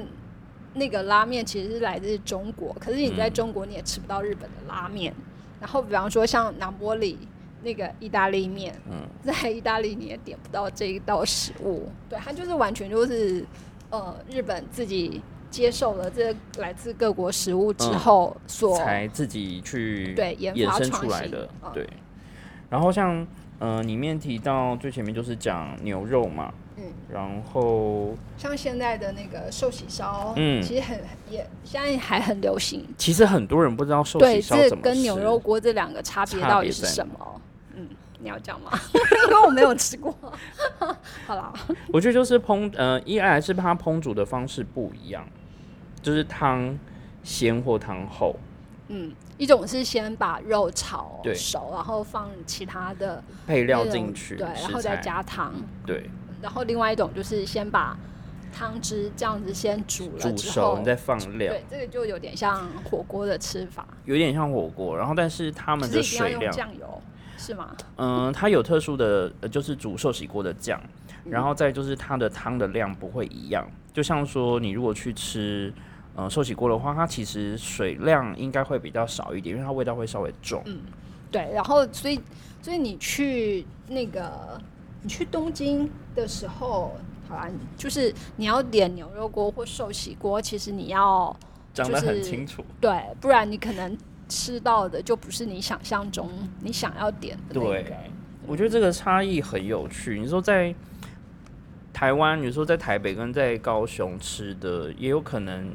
[0.73, 5.13] 那个拉面其实是来自中国，可是你在嗯中国你也吃不到日本的拉面。
[5.59, 7.17] 然后比方说像南波里
[7.63, 13.43] 那个意大利面，嗯，在意大利你也点不到这一道食物，对，它就是完全就是
[13.89, 17.97] 呃日本自己接受了这来自各国食物之嗯。
[17.97, 21.49] 后所、才自己去对研衍生发出来的。
[21.63, 21.71] 嗯。
[21.73, 21.89] 对，
[22.69, 23.25] 然后像
[23.57, 26.83] 呃里面提到最前面就是讲牛肉嘛，嗯。
[27.11, 32.85] 然后像现在的那个寿喜烧，嗯其实很也现在还很流行。
[32.97, 37.41] 其实很多人不知道寿，喜烧这怎么吃跟牛肉锅这两个差别到底是什么？
[37.75, 37.87] 嗯，
[38.19, 38.71] 你要讲吗？
[39.29, 40.15] 因为我没有吃过。
[41.27, 41.51] 好啦，
[41.91, 45.27] 我觉得就是烹呃，一来是它烹煮的方式不一样，
[46.01, 46.77] 就是汤
[47.23, 48.35] 先或汤后，
[48.89, 55.53] 嗯，一种是先把肉炒熟，然后放其他的配料进去，对，然食后再加汤。
[55.85, 56.09] 对
[56.47, 57.97] 然后另外一种就是先把
[58.53, 64.97] 汤汁这样子先煮了煮之后熟，你，再放料，对，这个就有点像火锅的吃法，有点像火锅。
[64.97, 67.01] 然后但是他们的只是一定要用水量，酱油，
[67.37, 67.75] 是吗？
[67.97, 70.81] 嗯，它有特殊的，呃就是煮寿喜锅的酱，
[71.25, 73.69] 嗯然后再就是它的汤的量不会一样。
[73.91, 75.73] 就像说你如果去吃。
[76.15, 80.63] 呃，寿喜锅的话，它其实水量应该会比较少一点，因为它味道会稍微重。
[81.29, 82.19] 对，然后所以
[82.59, 84.59] 所以你去那个
[85.03, 86.95] 你去东京的时候，
[87.29, 91.33] 好啦，就是你要点牛肉锅或寿喜锅，其实你要
[91.73, 92.65] 讲得就是很清楚。
[92.81, 93.95] 对，不然你可能
[94.27, 97.67] 吃到的就不是你想象中你想要点的那个。
[97.67, 97.95] 对，
[98.47, 100.19] 我觉得这个差异很有趣。
[100.19, 100.73] 你说在
[101.93, 105.71] 台湾，你说在台北跟在高雄吃的，也有可能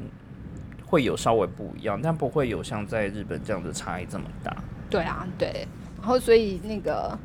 [0.85, 4.55] 会有稍微不一样，但不会有像在日本这样的差异这么大。
[4.89, 5.67] 对啊，对。
[5.97, 7.17] 然后所以那个，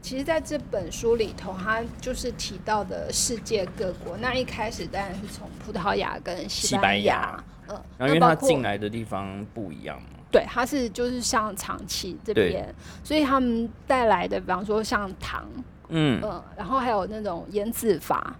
[0.00, 4.16] 其实在这本书里头，它就是提到的世界各国。
[4.18, 10.08] 那一开始当然是从葡萄牙跟西班牙，嗯，然后因为它进来的地方不一样嘛。
[10.30, 15.46] 对，它是就是像长崎这边，所以他们带来的，比方说像糖，
[15.88, 16.20] 嗯。
[16.22, 18.36] 嗯，然后还有那种腌制法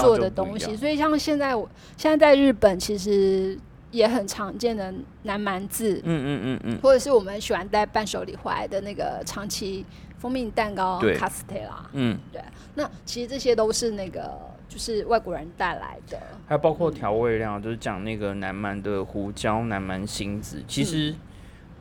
[0.00, 3.58] 做的东西，所以像现在我现在在日本，其实
[3.90, 9.84] 也很常见的南蛮字，嗯嗯嗯嗯，或者是我们喜欢带伴手礼回来的那个长崎
[10.18, 12.42] 蜂蜜蛋糕卡斯特拉，嗯，对，
[12.74, 14.36] 那其实这些都是那个
[14.68, 16.20] 就是外国人带来的。
[16.46, 21.14] 还有包括调味料，就是讲那个南蛮的胡椒、南蛮星子，其实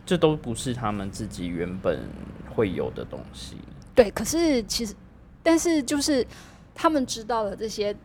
[0.06, 2.00] 这都不是他们自己原本
[2.56, 3.58] 会有的东西。
[3.96, 4.94] 对，可是其实，
[5.42, 6.26] 但是就是
[6.76, 7.96] 他们知道了这些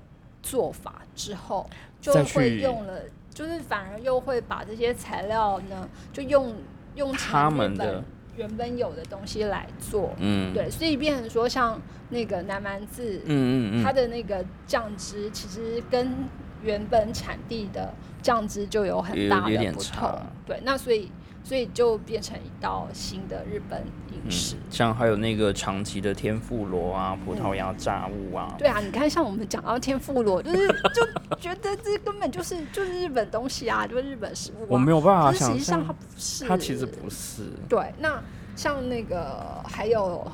[0.43, 1.69] 做法之后，
[2.01, 3.01] 就会用了，
[3.35, 6.55] 就是反而又会把这些材料呢，就用
[6.95, 8.03] 用他们的
[8.37, 10.15] 原本有的东西来做。
[10.19, 16.15] 嗯，对，所以变成说，像那个南蛮字，嗯嗯嗯，它的那个酱汁其实跟
[16.63, 17.93] 原本产地的
[18.23, 21.11] 酱汁就有很大的不同，对，那所以
[21.45, 24.57] 所以就变成一道新的日本饮食。
[24.71, 28.55] 像还有那个长崎的天妇罗啊，葡萄牙炸物啊。
[28.59, 34.67] 对啊，你看像我们讲到天妇罗，就是就觉得这根本就是 就是日本东西啊，就是日本食物。
[34.69, 37.43] 我没有办法想象，它不是，它其实不是。
[37.69, 38.23] 对，那
[38.57, 40.27] 像那个还有。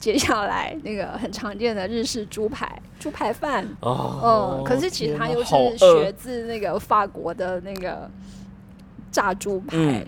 [0.00, 8.08] 接下来那个很常见的日式猪排猪排饭，嗯，可是其实它又是学自那个法国的那个
[9.10, 10.06] 炸猪排，嗯，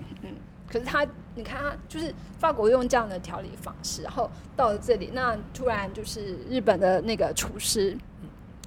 [0.71, 7.97] 可是他你看他就是法国用这样的调理方式，然后到了这里，那突然就是日本的那个厨师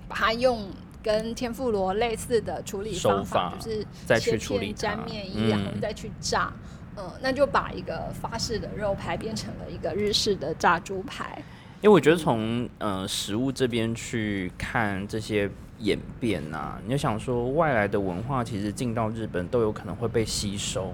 [0.07, 0.69] 把它用
[1.01, 6.51] 跟天妇罗类似的处理方法，就是再去处理沾面衣，然后再去炸。
[6.95, 11.41] 嗯，那就把一个法式的肉排变成了一个日式的炸猪排。
[11.81, 20.93] 因为我觉得从呃食物这边去看这些演变呐，你就想说外来的文化其实进到日本都有可能会被吸收，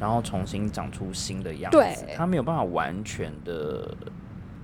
[0.00, 1.78] 然后重新长出新的样子。
[1.78, 3.94] 对，它没有办法完全的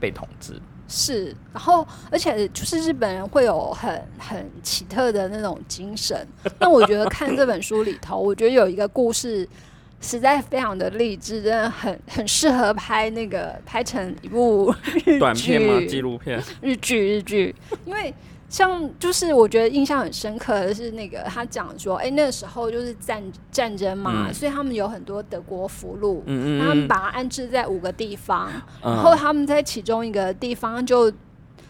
[0.01, 0.61] 被统治。
[0.89, 6.27] 是，然后而且就是日本人会有很很奇特的那种精神。
[6.59, 9.49] 那我觉得看这本书里头，我觉得有一个故事。
[10.01, 14.71] 实在非常的励志，真的很很适合拍那个拍成一部
[15.19, 15.81] 短片吗？
[15.89, 16.39] 纪录片？
[16.61, 17.55] 日剧日剧，
[17.87, 18.13] 因为
[18.55, 28.49] 像就是我觉得印象很深刻的是那个他讲说，哎，那个时候就是战战争嘛，所以他们有很多德国俘虏，嗯嗯，他们把他安置在五个地方，
[28.81, 31.13] 然后他们在其中一个地方就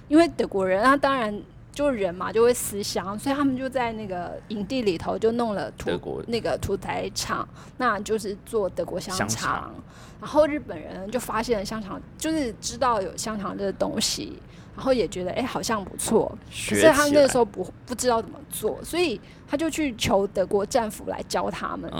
[0.08, 1.34] 因为德国人，他当然。
[1.74, 9.74] 就人嘛，就会思乡，所以他们就在那个营地里头就弄了土那个屠宰场，那就是做德国香肠。
[10.20, 14.38] 然后日本人就发现了香肠，就是知道有香肠这个东西，
[14.74, 21.90] 然后也觉得哎好像不错，可是他那个时候不不知道怎么做，所以他就去求德国战俘来教他们。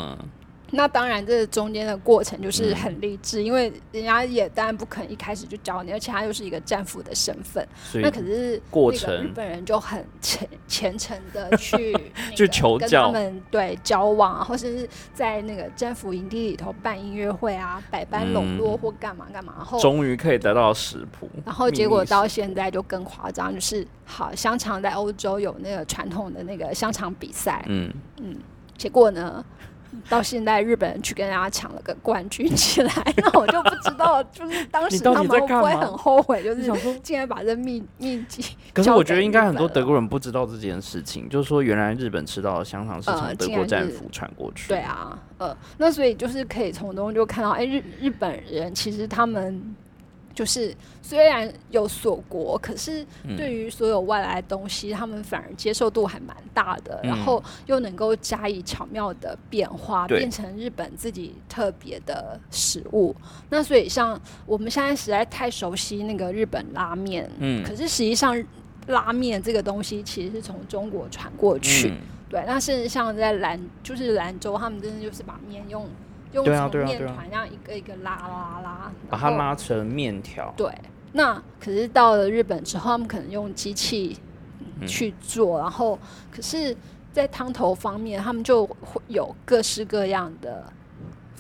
[0.75, 7.67] 那当然，这中间的过程就是很励志，因为人家也当然不肯一开始就教你，而且他又是一个战俘的身份。
[7.95, 11.97] 那可是过程，日本人就很虔虔诚的去
[12.35, 21.31] 去求教，他们对交往，或者是在那个战俘营地里头办音乐会啊，百般笼络或干嘛干嘛，然后终于可以得到食谱。
[21.45, 28.37] 然后结果到现在就更夸张，就是好香肠在欧洲有那个传统的那个香肠比赛，嗯嗯，
[28.77, 29.45] 结果呢？
[30.09, 38.45] 到现在，日本人去跟人家抢了个冠军起来，那我就不知道，就是当时他们会不会很后悔，就是竟然把这秘秘籍。
[38.73, 44.69] 可是我觉得应该很多德国人不知道这件事情，就是说原来日本吃到的香肠是从德国战俘传过去。
[44.69, 49.75] 对啊，呃，那所以就是可以从中就看到，哎，日日本人其实他们。
[50.35, 63.15] 就是虽然有锁国，可是对于所有外来的东西，他们反而接受度还蛮大的，然后又能够加以巧妙的变化，变成日本自己特别的食物。
[63.49, 68.37] 那所以像我们现在实在太熟悉那个日本拉面，嗯，可是实际上
[68.89, 71.95] 拉面这个东西其实是从中国传过去，
[72.29, 72.43] 对。
[72.47, 75.89] 那甚至像在兰，就是兰州，他们真的就是把面用。
[76.35, 76.53] 用从
[76.85, 80.53] 面团这样一个一个拉拉拉，把它拉成面条。
[80.57, 80.69] 对，
[81.13, 84.19] 那可是到了日本之后，他们可能用机器
[84.87, 85.99] 去做，然后
[86.31, 86.77] 可是，
[87.13, 90.65] 在汤头方面，他们就会有各式各样的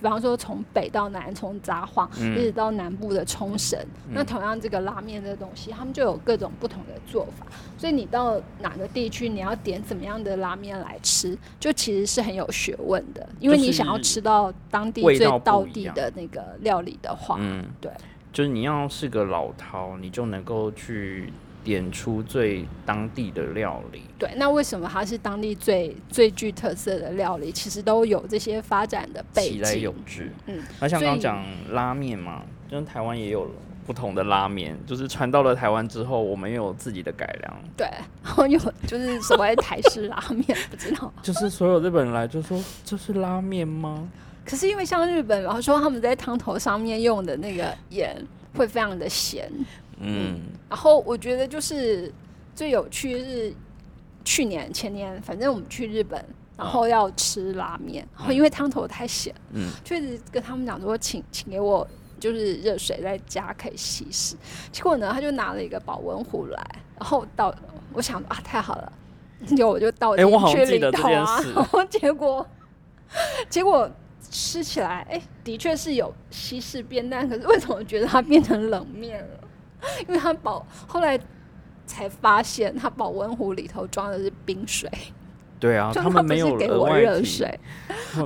[0.00, 3.78] 比方说从北到南，从札幌一直到南部的冲绳，
[4.10, 7.46] 那同样这个拉面这东西，他们就有各种不同的做法。
[7.78, 13.26] 所以你到哪个地区，你要点怎么样的拉面来吃，就其实是很有学问的。
[13.40, 17.90] 因为你想要吃到当地最道地的那个料理的话，嗯，对，
[18.32, 21.32] 就是你要是个老饕，你就能够去。
[21.64, 24.02] 点出最当地的料理。
[24.18, 27.50] 对，那为什么它是当地最最具特色的料理？
[27.50, 29.62] 其实都有这些发展的背景。
[29.62, 30.30] 来有之。
[30.46, 33.50] 嗯，那像刚刚讲拉面嘛，就台湾也有
[33.86, 37.60] 不同的拉面，就是传到了台湾之后，我们又有自己的改良。
[37.76, 37.88] 对，
[38.22, 41.12] 然后有就是所谓台式拉面，不知道。
[41.22, 44.06] 就是所有日本人来就说这是拉面吗？
[44.44, 48.14] 可是因为像日本，然后说他们在汤头上面用的那个盐
[48.54, 49.50] 会非常的咸。
[50.00, 52.12] 嗯，然后我觉得就是
[52.54, 53.54] 最有趣是
[54.24, 56.24] 去年前年，反正我们去日本，
[56.56, 61.86] 然后要吃拉面，然后因为汤头太咸，嗯，就一直跟他们讲说，请请给我
[62.18, 64.36] 就是热水在家可以稀释。
[64.72, 66.66] 结果呢，他就拿了一个保温壶来，
[66.98, 67.54] 然后倒，
[67.92, 68.92] 我想啊，太好了，
[69.48, 72.46] 结果我就倒进去里头啊，然后结果
[73.48, 73.90] 结果
[74.30, 79.40] 吃起来，哎，的确是有稀释变淡，可是为什么觉得它变成冷面了？
[80.08, 81.18] 因为他保后来
[81.86, 84.90] 才发现，他保温壶里头装的是冰水。
[85.60, 87.58] 对啊，他们没有给我热水。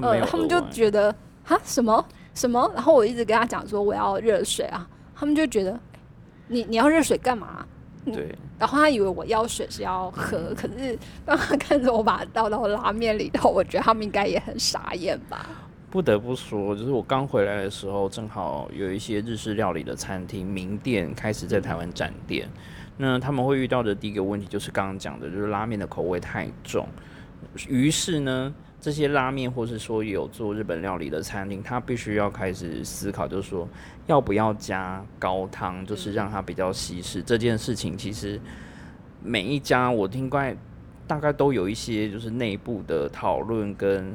[0.02, 1.14] 呃，他们就觉得
[1.46, 2.04] 啊什么
[2.34, 5.78] 什么，然后我一直跟他讲说我要热水啊，他们就觉得
[6.48, 7.64] 你你要热水干嘛？
[8.06, 8.34] 对。
[8.58, 15.46] 然后他以为我要水是要喝， 可是当他看着我把它倒到拉面里头，我觉得他们应该也很傻眼吧。
[15.90, 22.46] 不得不说，就是我刚回来的时候，正好有一些日式料理的餐厅名店开始在台湾展店。
[22.98, 26.86] 那他们会遇到的第一个问题就是刚刚讲的，就是拉面的口味太重。
[27.68, 33.66] 于是呢，这些拉面或是说有做日本料理的餐厅，他必须要开始思考，就是说
[34.06, 37.22] 要不要加高汤，就是让它比较稀释。
[37.22, 38.38] 这件事情其实
[39.22, 40.54] 每一家我听怪
[41.06, 44.14] 大概都有一些就是内部的讨论跟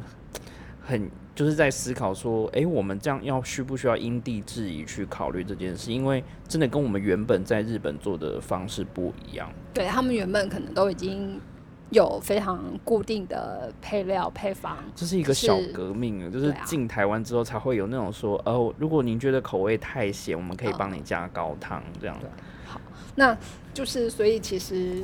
[0.79, 1.09] 很。
[1.35, 5.91] 就是在思考说，哎，我们这样要需不需要因地制宜去考虑这件事？
[5.91, 9.51] 因为真的跟我们原本在日本做的方式不一样。
[9.73, 11.41] 对他们原本可能都已经
[11.89, 14.77] 有非常固定的配料配方。
[14.93, 22.15] 这是一个小革命，就是进台湾之后才会有那种说，哦，如果您觉得口味太咸，我们可以帮你加高汤这样。
[22.67, 22.79] 好，
[23.15, 23.35] 那
[23.73, 25.03] 就是所以其实。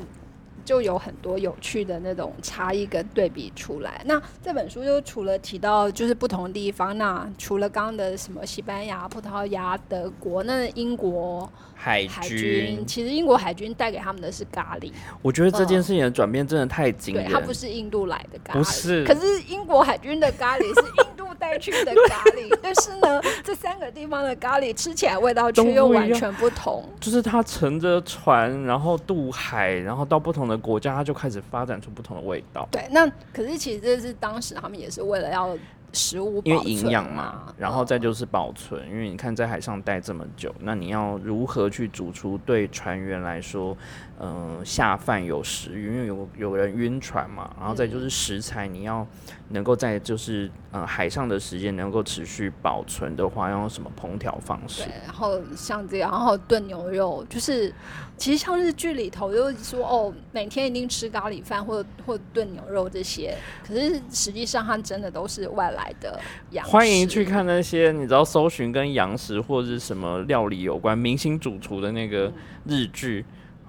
[0.69, 4.03] 就有很多有趣的那种差异跟对比出来。
[4.05, 11.51] 那这本书就除了提到就是不同地方，那除了刚刚的什么西班牙、葡萄牙、德国，那英国。
[11.81, 14.91] 海军其实英国海军带给他们的是咖喱。
[15.21, 17.23] 我觉得这件事情的转变真的太惊人。
[17.23, 19.05] 对它不是印度来的咖喱，不是。
[19.05, 26.83] 可是英国海军的咖喱是印度带去的咖喱， 但是呢，这三个地方的咖喱吃起来味道却又完全不同。
[26.99, 32.67] 就是他乘着船，然后渡海，然后到不同的国家，它就开始发展出不同的味道。
[32.71, 35.57] 对，那可是其实这是当时他们也是为了要。
[35.91, 43.75] 食物因为营养嘛，然后再就是保存，因为你看在海上待这么久，那你要如何去煮出对船员来说，
[44.19, 49.03] 嗯，下饭有食欲，因为有有人晕船嘛，然后再就是食材你要
[49.47, 54.83] 能够在就是呃海上的时间能够持续保存的话，要用什么烹调方式？
[54.83, 57.73] 对，然后像这样，然后炖牛肉，就是
[58.19, 63.35] 其实像日剧里头就是说哦，每天一定吃咖喱饭或或炖牛肉这些，
[63.67, 65.79] 可是实际上它真的都是外来。
[65.79, 66.19] 来的
[66.65, 72.29] 欢迎去看那些你知道搜寻跟洋食或者是什么料理有关明星主厨的那个
[72.65, 73.23] 日剧，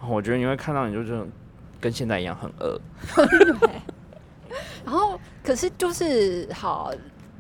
[0.09, 1.29] 我觉得你会看到你就这种
[1.79, 2.77] 跟现在一样很饿。
[3.61, 3.71] 对，
[4.85, 6.93] 然后可是就是好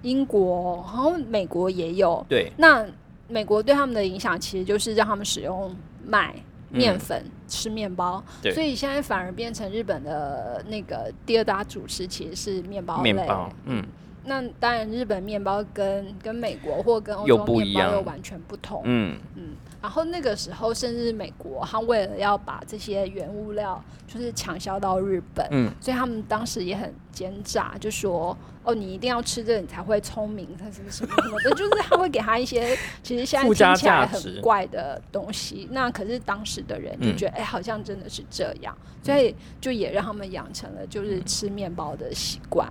[0.02, 2.52] 英国，然后美国也有对。
[2.56, 2.86] 那
[3.26, 5.74] 美国对他们的影响其实就是让他们使用
[6.06, 6.32] 麦
[6.70, 8.22] 面粉吃面包，
[8.54, 13.84] 所以现在反而变成日本的那个第二大主食其实是面包面包，嗯。
[14.22, 18.82] 那当然，日本面包跟跟美国或跟欧洲面包又完全不同。
[18.84, 19.48] 嗯嗯。
[19.82, 35.66] 然后那个时候，甚至美国，他为了要把这些原物料就是强销到日本，嗯，所以他们当时也很奸诈，就说：“哦，你一定要吃这个，你才会聪明，他什么什么什么的。”就是他会给他一些其实现在听起来很怪的东西。
[35.70, 42.68] 那可是当时的人就觉得，哎，好像真的是这样，所以就也让他们养成了就是吃面包的习惯。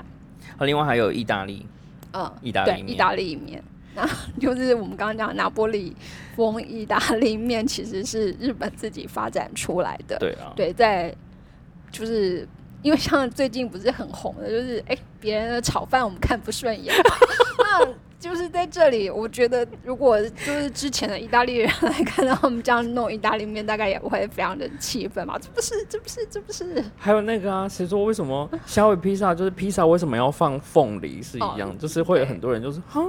[0.58, 1.66] 啊另外还有意大利，
[2.14, 3.64] 嗯，意大利意大利面，
[4.02, 5.96] 那 就是我们刚刚讲拿波里
[6.36, 10.18] 风意大利面，其实是日本自己发展出来的。
[10.20, 11.14] 对啊，对，在
[11.92, 12.48] 就是
[12.82, 16.94] 因为像最近不是很红的，就是哎，别人的炒饭我们看不顺眼，
[17.60, 17.88] 那
[18.20, 25.40] 就是在这里，我觉得如果就是之前的意大利人来看到我们这样弄意大利面，大概也会非常的气愤嘛？
[25.40, 26.84] 这不是，这不是，这不是。
[26.98, 31.74] 还有那个啊，谁说为什么虾尾披萨就是披萨为什么要放凤梨是一样？
[31.80, 33.06] 就是会有很多人就是哈。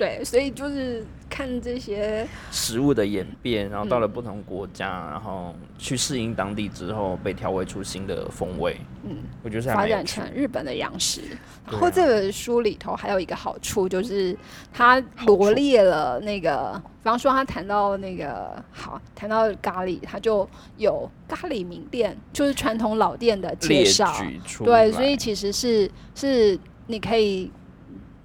[0.00, 8.78] 对，所以就是看这些食物的演变，然后到了不同国家，然后去适应当地之后，被调味出新的风味。
[9.04, 11.20] 嗯，我觉得发展成日本的洋食。
[11.70, 14.34] 然后这本书里头还有一个好处，就是
[14.72, 20.48] 它罗列了那个，比方说他谈到那个好，谈到咖喱，他就
[20.78, 24.10] 有咖喱名店，就是传统老店的介绍。
[24.64, 27.52] 对，所以其实是是你可以。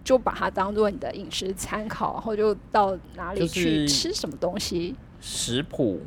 [0.06, 4.96] 就把它当做你的饮食参考，然后就到哪里去吃什么东西。
[5.20, 6.00] 食谱，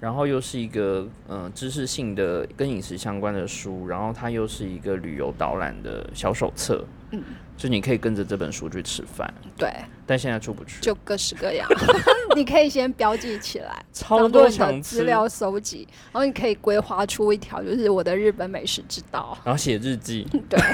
[0.00, 6.82] 然后又是一个嗯知识性的跟饮食相关的书，然后它又是一个旅游导览的小手册。
[7.10, 7.22] 嗯，
[7.58, 9.30] 就你可以跟着这本书去吃饭。
[9.58, 9.70] 对，
[10.06, 10.80] 但现在出不去。
[10.80, 11.68] 就各式各样，
[12.34, 20.26] 你可以先标记起来，超多的资料搜集，然后你可以规划出一条，就是我的日本美食之道，然后写日记。
[20.48, 20.58] 对。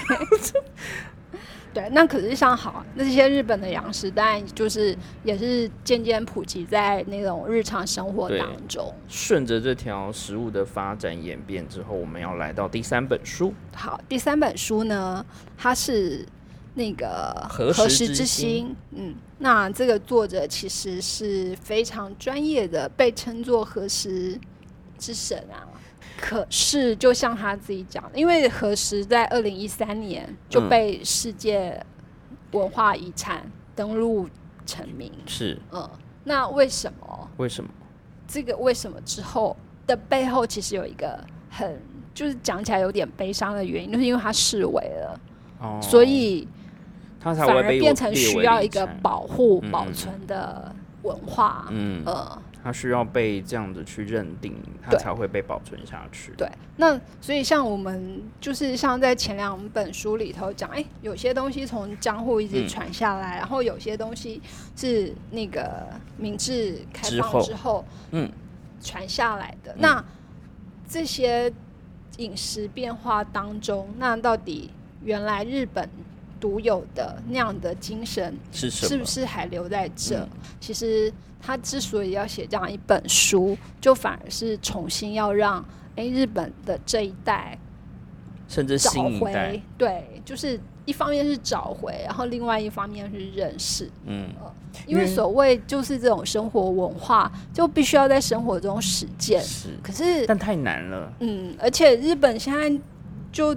[1.79, 8.93] 对，那可是像好那些日本的洋食，当然就是也是渐渐普及在那种日常生活当中。
[9.07, 13.55] 顺着这条食物的发展演变之后，我们要来到第三本书。
[13.73, 15.25] 好，第三本书呢，
[15.57, 16.27] 它是
[16.75, 18.75] 那个何时之心。
[18.91, 24.37] 嗯，那这个作者其实是非常专业的，被称作何时
[24.99, 25.63] 之神啊。
[26.21, 31.81] 可是，就像他自己讲，因为何时在二零一三年就被世界
[32.51, 34.29] 文化遗产登录
[34.67, 35.57] 成名，是。
[35.71, 35.89] 嗯，
[36.25, 37.31] 那为什么？
[37.37, 37.71] 为什么？
[38.27, 39.57] 这个为什么之后
[39.87, 41.81] 的背后，其实有一个很
[42.13, 45.21] 就是讲起来有点悲伤的原因，就是因为他视为了，
[45.61, 46.49] 哦，所以
[47.21, 52.03] 他才反而变成需要一个保护保存的文化，嗯。
[52.05, 52.43] 呃。
[52.63, 56.33] 它需要被这样子去认定，它才会被保存下去。
[56.37, 64.43] 对，那所以像我们就是像在前两本书里头讲，哎，有些东西从江户一直传下来，然后有些东西
[64.77, 65.87] 是那个
[66.17, 68.31] 明治开放之后，嗯，
[68.81, 69.75] 传下来的。
[69.79, 70.05] 那
[70.89, 71.53] 这些
[72.17, 74.71] 饮食变化当中，那到底
[75.05, 75.89] 原来日本
[76.41, 78.71] 独有的那样的精神是？
[78.71, 80.29] 是不是还留在这？
[80.61, 81.13] 其实。
[81.41, 85.65] 他之所以要写这样一本书，就反而是重新要让
[85.95, 87.57] 哎日本的这一代，
[88.49, 94.29] 甚至找回对，就是一方面是找回，然后另外一方面是认识，嗯，
[94.85, 102.69] 因为所谓就是这种生活文化，就必须要在生活中实践，是，可是但太难了，嗯，而且日本现在
[103.31, 103.57] 就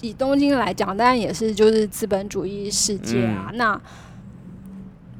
[0.00, 3.80] 以东京来讲，当然也是就是资本主义世界啊，那。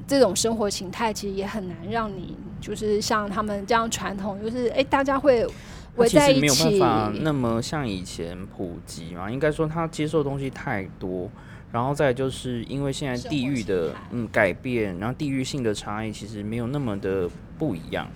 [0.06, 5.46] 这种生活形态其实也很难让你，就是像他们这样传统，就是哎，大家会
[5.94, 6.40] 围在一起。
[6.40, 9.30] 没有办法那么像以前普及嘛？
[9.30, 11.30] 应该说他接受东西太多，
[11.70, 18.10] 然后再就是因为现在地域的嗯改变，然后地域性的差异其实没有那么的不一样，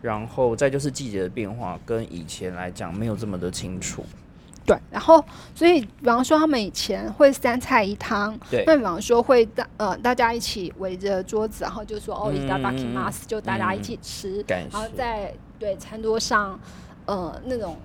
[0.00, 4.04] 然后再就是季节的变化跟以前来讲没有这么的清楚。
[4.64, 8.62] 对，然后所以，比方说他们以前会三菜一汤，对。
[8.64, 16.58] 那比方说会大呃大家一起围着桌子，然后就说哦，伊达巴基马斯，就大家一起吃，然后在对餐桌上
[17.06, 17.76] 呃那种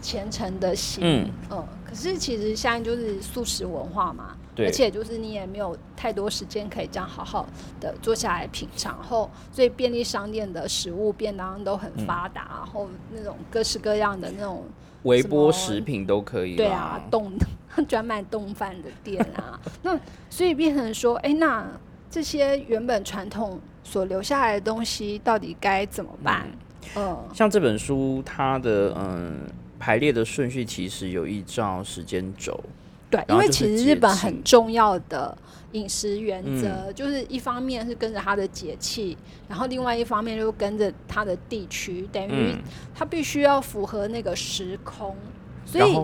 [0.00, 4.66] 虔诚的心，嗯，可是其实现在就是素食文化嘛，对。
[4.66, 7.48] 而且就是你也没有太多时间可以这样好好
[7.80, 14.64] 的坐下来品尝，然后所以便利商店的食物便当都很发达，然后那种各式各样的那种。
[15.06, 16.56] 微波食品都可以。
[16.56, 17.32] 对啊，冻
[17.88, 19.98] 专卖冻饭的店啊，那
[20.30, 21.66] 所以变成说，哎，那
[22.10, 26.46] 这些原本传统所留下来的东西，到底该怎么办？
[26.96, 29.40] 嗯，像这本书，它的嗯
[29.78, 32.58] 排列的顺序其实有一照时间轴。
[33.10, 35.36] 对，因为其实日本很重要的
[35.72, 39.16] 饮食原则，就是一方面是跟着它的节气，
[39.48, 42.54] 然后另外一方面就跟着它的地区，等于
[42.94, 45.16] 它必须要符合那个时空，
[45.64, 45.96] 所以。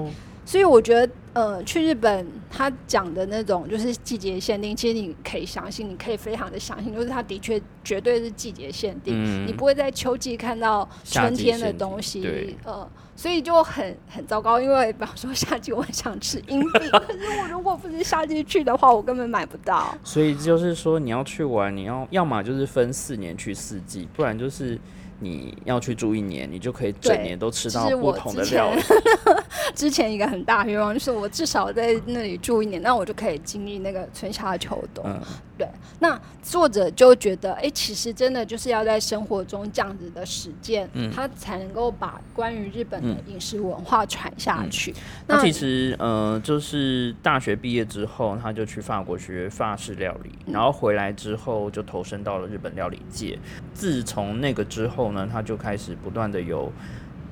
[0.44, 12.86] 所以我觉得，呃，去日本，他讲的那种就是季节限定，其实你可以相信，你可以非常的相信，就是它的确绝对是季节限定，你不会在秋季看到春天的东西，呃，
[13.22, 14.60] 所以就很很糟糕。
[14.60, 19.96] 因为比方说夏季我很想吃硬币， 可是我如果不是夏季去的话，我根本买不到。
[20.02, 24.76] 所以就是说，你要去玩，你要要么就是分四年去四季，不然就是。
[25.24, 28.82] 你要去住一年，你就可以整年都吃到不同的料理。
[29.72, 35.04] 之前一个很大的愿望就是我至少在那里住一年，那我就可以经历那个春夏秋冬。
[35.06, 35.20] 嗯，
[35.62, 35.68] 对，
[36.00, 44.92] 那作者就觉得，哎、其实真的就是要在生活中这样子的实践，嗯他才能够把关于日本的饮食文化传下去。
[45.28, 53.38] 那其实呃，就是大学毕业之后，他就去法国学法式料理，嗯然后回来之后就投身到了日本料理界。
[53.72, 56.72] 自从那个之后呢，他就开始不断的有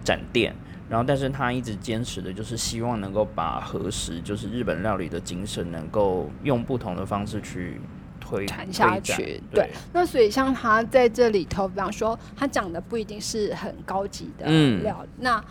[0.04, 0.54] 展店。
[0.88, 7.80] 然后，但是他一直坚持的就是希望能够把和食，就是日本料理的精神，能够用不同的方式去
[8.30, 15.42] 推传下去对对，那所以像他在这里头，比方说他讲的不一定是很高级的嗯料理，那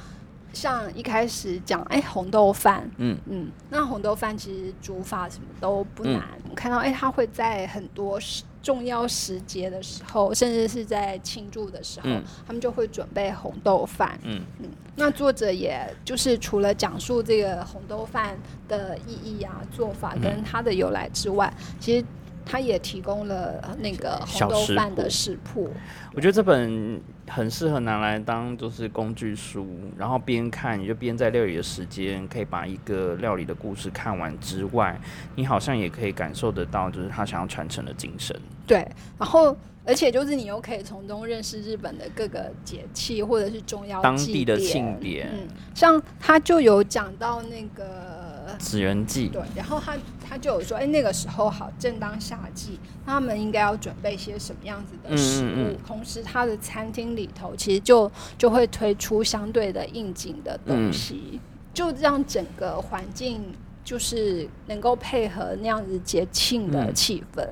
[0.53, 14.41] 像一开始讲哎、红豆饭，嗯嗯，那红豆饭其实煮法什么都不嗯难，我看到哎、他会在很多时重要时节的时候，甚至是在庆祝的时候，嗯他们就会准备红豆饭，嗯。
[14.59, 22.03] 嗯那作者也就是除了讲述这个红豆饭的意义啊、做法嗯跟它的由来之外，其实
[22.49, 25.71] 他也提供了那个红豆小食谱饭的食谱。
[26.15, 34.99] 我觉得这本很适合拿来当就是工具书，然后边看你就边在料理的时间，可以把一个料理的故事看完之外，
[35.35, 38.35] 你好像也可以感受得到，就是他想要传承的精神。
[38.65, 38.77] 对，
[39.19, 48.18] 然后而且就是你又可以从中认识日本的各个节气或者是重要当地的典庆典嗯，像他就有讲到那个
[48.57, 49.97] 纸人记，对，然后他
[50.27, 55.47] 他就有说，哎，那个时候好，正当夏季，他们应该要准备些什么样子的食物？
[55.47, 55.53] 嗯。
[55.55, 61.39] 嗯嗯同时，他的餐厅里头其实就就会推出相对的应景的嗯东西，
[61.73, 63.41] 就让整个环境
[63.83, 66.95] 就是能够配合那样子节庆的嗯。
[66.95, 67.47] 气氛，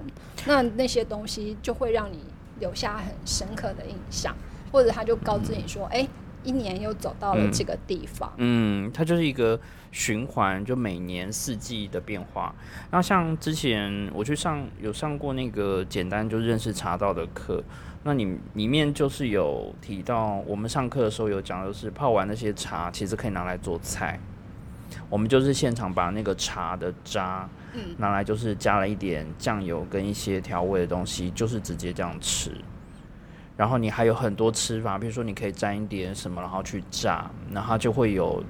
[0.45, 2.19] 那那些东西就会让你
[2.59, 4.35] 留下很深刻的印象，
[4.71, 6.07] 或者他就告知你说，哎、
[6.47, 9.59] 一年又走到了嗯这个地方，嗯，它就是一个
[9.91, 12.55] 循环，就每年四季的变化。
[12.89, 17.61] 然后像之前我去上有上过那个简单就认识茶道的课，
[18.03, 24.17] 那你里面就是有提到，我们上课的时候有讲，就是泡完那些茶，其实可以拿来做菜。
[25.09, 32.51] 我们就是现场把那个茶的渣，嗯拿来就是加了一点酱油跟一些调味的东西，就是直接这样吃。
[33.57, 38.41] 然后你还有很多吃法，比如说你可以沾一点什么，然后去炸，然后它就会有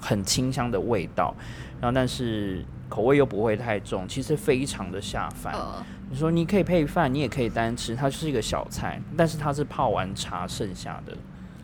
[0.00, 1.34] 很清香的味道，
[1.80, 5.52] 然后但是口味又不会太重，其实非常的下饭。
[5.52, 11.14] 呃，你说你可以配饭，你也可以单吃，它就是一个小菜，但是它是泡完茶剩下的。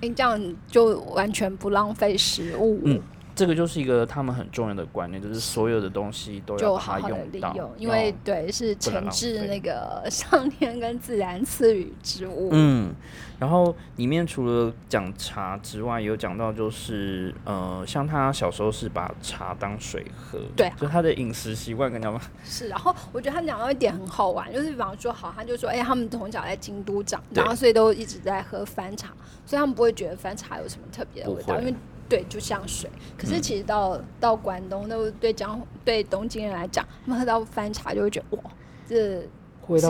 [0.03, 2.83] 哎、这样就完全不浪费食物。
[2.85, 3.01] 嗯
[3.35, 12.51] 这个就是一个他们很重要的观念，就是所有的东西都要把它就好好利用，因为对是不能浪惩治那个 上天跟自然赐予之物。
[12.53, 12.95] 嗯，
[13.39, 29.09] 然后里面除了讲茶之外，有讲到就是呃，像他小时候是把茶当水喝，对啊就他的饮食习惯跟他们， 是，然后我觉得他讲到一点很好玩，就是比方说，好，他就说，哎、他们从小在京都长然后所以都一直在喝番茶，
[29.45, 31.75] 所以他们不会觉得番茶有什么特别的味道，因为
[32.09, 32.91] 对，就像水。
[33.17, 38.51] 可是嗯其实到、到关东，那对江对东京人来讲，他们喝到翻茶就会觉得，哇，
[38.87, 39.23] 这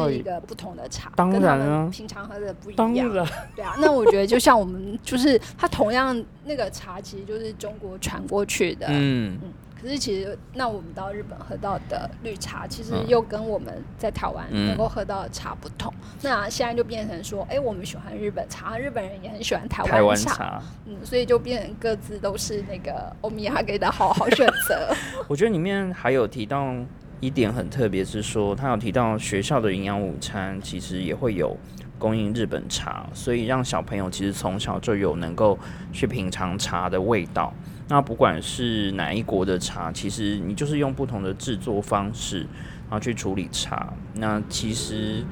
[0.07, 3.13] 是一个不同的茶，当然啊们平常喝的不一当样。
[3.13, 8.87] 然，对啊，那我觉得就像我们，就是它同样那个茶，其实就是中国传过去的。
[8.89, 9.53] 嗯嗯，
[9.85, 15.93] 可是其实，那我们到日本喝到的绿茶，其实嗯又跟我们在台湾嗯能够喝到的茶不同。
[16.23, 24.89] 那现在就变成说，哎、我们喜欢日本茶，日本人也很喜欢台台湾湾茶，茶，嗯，所以就变成各自都是那个欧米亚给的好好选择。
[25.29, 26.75] 我觉得里面还有提到
[27.21, 31.55] 一点很特别，是说他有提到学校的营养午餐其实也会有
[31.99, 35.59] 供应日本茶，所以让小朋友其实从小就有能够
[35.93, 37.53] 去品尝茶的味道。
[37.89, 43.93] 那不管是哪一国的茶，其实你就是用不同的制作方式，然后去处理茶。
[44.15, 45.25] 那其实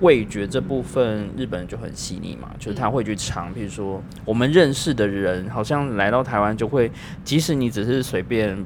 [0.00, 6.90] 味觉这部分，日本人就很细腻嘛，就是他会去尝，比如说我们认识的人，好像来到台湾就会，
[7.24, 8.64] 即使你只是随便。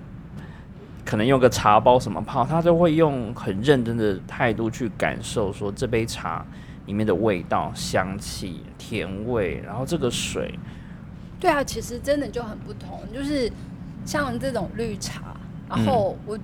[1.07, 6.43] 可能用个茶包什么泡，他都会用很认真的态度去感受，说这杯茶
[6.87, 10.59] 里面的味道、香气、甜味，然后这个水，
[11.45, 13.53] 对啊，其实真的就很不同，就是
[14.07, 15.36] 像这种绿茶，
[15.68, 16.38] 然后我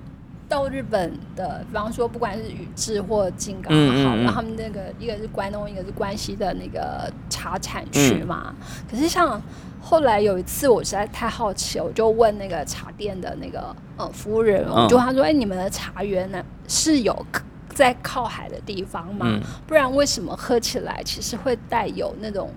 [0.47, 8.55] 到日本的，比方说不管是宇治或金刚好，嗯嗯嗯然后他们那个一个是关东，一个是关西的那个茶产区嘛。
[8.91, 9.41] 可是像
[9.81, 17.27] 后来有一次，我实在太好奇，我就问那个茶店的那个呃服务人我就问他说：“哎、你们的茶园呢是有
[17.73, 19.25] 在靠海的地方吗？
[19.27, 19.41] 嗯。
[19.67, 22.51] 不然为什么喝起来其实会带有那种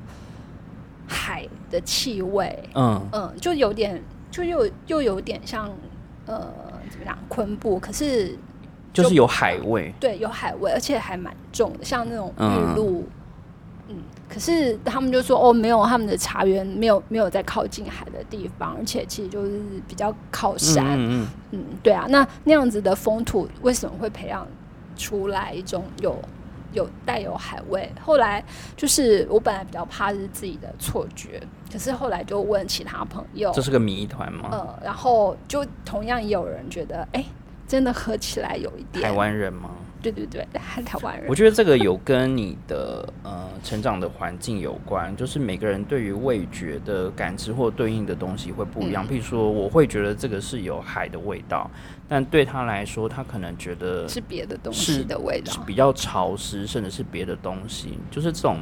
[1.07, 3.01] 海的气味，嗯。
[3.11, 5.67] 嗯，就有点，就又又有点像
[6.27, 6.53] 呃
[6.91, 8.37] 怎么讲昆布，可是
[8.93, 12.51] 就是有海味，对有海味，而且还蛮重的，像那种嗯。
[12.53, 13.03] 玉露。
[13.89, 13.97] 嗯，
[14.29, 20.85] 可是他们就说哦，没有，他们的茶园没有没有在靠近海的地方，而且其实就是比较靠山。
[20.97, 21.27] 嗯嗯。
[21.51, 24.47] 嗯，对啊，那那样子的风土为什么会培养
[24.95, 26.17] 出来一种有
[26.73, 27.89] 有带有海味？
[28.01, 28.43] 后来
[28.75, 34.49] 就是我本来比较怕是自己的错觉，可是后来就问其他朋友嗯，这，是个谜团吗？
[34.51, 37.23] 呃，然后就同样也有人觉得，哎、
[37.67, 39.69] 真的喝起来有一点台，湾人吗？
[40.01, 49.05] 对对对，还台湾人我，觉得这个有跟你的呃成长的环境有关，就是每个人对于味觉的感知或对应的东西会不一样。
[49.05, 51.71] 嗯譬如说，我会觉得这个是有海的味道，
[52.07, 55.59] 但对他来说，他可能觉得是别的东西的味道是。
[55.65, 58.57] 比较潮湿，甚至是别的东西，就是这种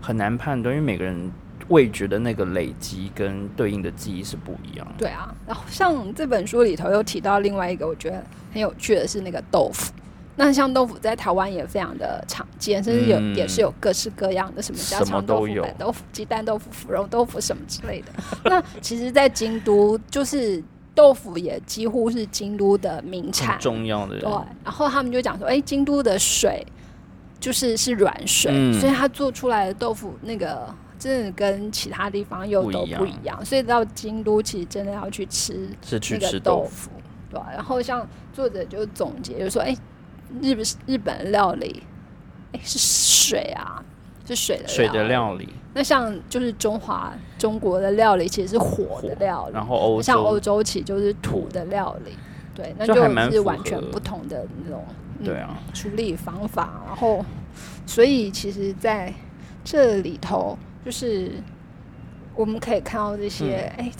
[0.00, 1.30] 很难判断，因为每个人
[1.68, 4.94] 味觉的那个累积跟对应的记忆是不一样的。
[4.98, 9.92] 对啊，然后像这本书里头又提到另外一个我觉得很有趣的是那个豆腐。
[10.40, 18.12] 那像豆腐在台湾也非常的常见，甚至有、嗯也是有各式各样的，什么家常豆腐、豆腐、鸡蛋豆腐、腐肉豆腐什么之类的。
[18.44, 20.62] 那其实，在京都，就是
[20.98, 23.56] 豆腐也几乎是京都的名产。
[23.60, 24.28] 重要的对，
[24.64, 26.66] 然后他们就讲说，哎、京都的水
[27.38, 36.64] 就是是软水，嗯所以它做出来的豆腐那个真的跟其他地方又都不一样所以到京都其实真的要去吃是去那个吃豆腐。
[36.64, 36.90] 豆腐，
[37.30, 39.76] 对、然后像作者就总结，就说，哎、
[40.42, 41.84] 日本日本料理，
[42.50, 43.84] 哎、是水啊，
[44.28, 45.04] 是水的水的。
[45.04, 52.12] 料理，那像就是中华中国的料理，其实是火的料理，然后欧像欧洲，洲其实就是土的料理，
[52.54, 54.84] 对，那就还是完全不同的那种、
[55.20, 57.24] 嗯对啊，处理方法，然后
[57.84, 59.12] 所以其实在
[59.64, 61.32] 这里头，就是
[62.36, 63.92] 我们可以看到这些，嗯哎、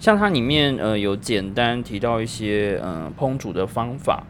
[0.00, 4.24] 像它里面呃有简单提到一些呃烹煮的方法，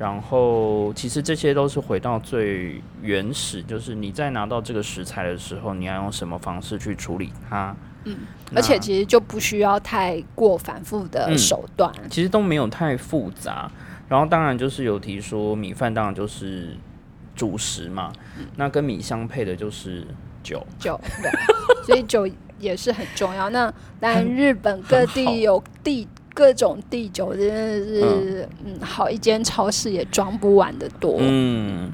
[0.00, 7.76] 然后其实这些都是回到最原始，就是你在拿到这个食材的时候，你要用什么方式去处理它。
[8.04, 8.16] 嗯，
[8.54, 13.70] 而且其实就不需要太过反复的嗯手段，其实都没有太复杂。
[14.08, 16.74] 然后当然就是有提说米饭当然就是
[17.36, 18.10] 主食嘛，
[18.56, 20.06] 那跟米相配的就是
[20.42, 20.66] 酒。
[20.78, 21.30] 酒对，
[21.84, 22.26] 所以酒
[22.58, 23.50] 也是很重要。
[23.50, 23.70] 那
[24.00, 28.80] 当然，日本各地有地各种地酒，真的是嗯。
[28.80, 31.16] 好一间超市也装不完的多。
[31.18, 31.90] 嗯，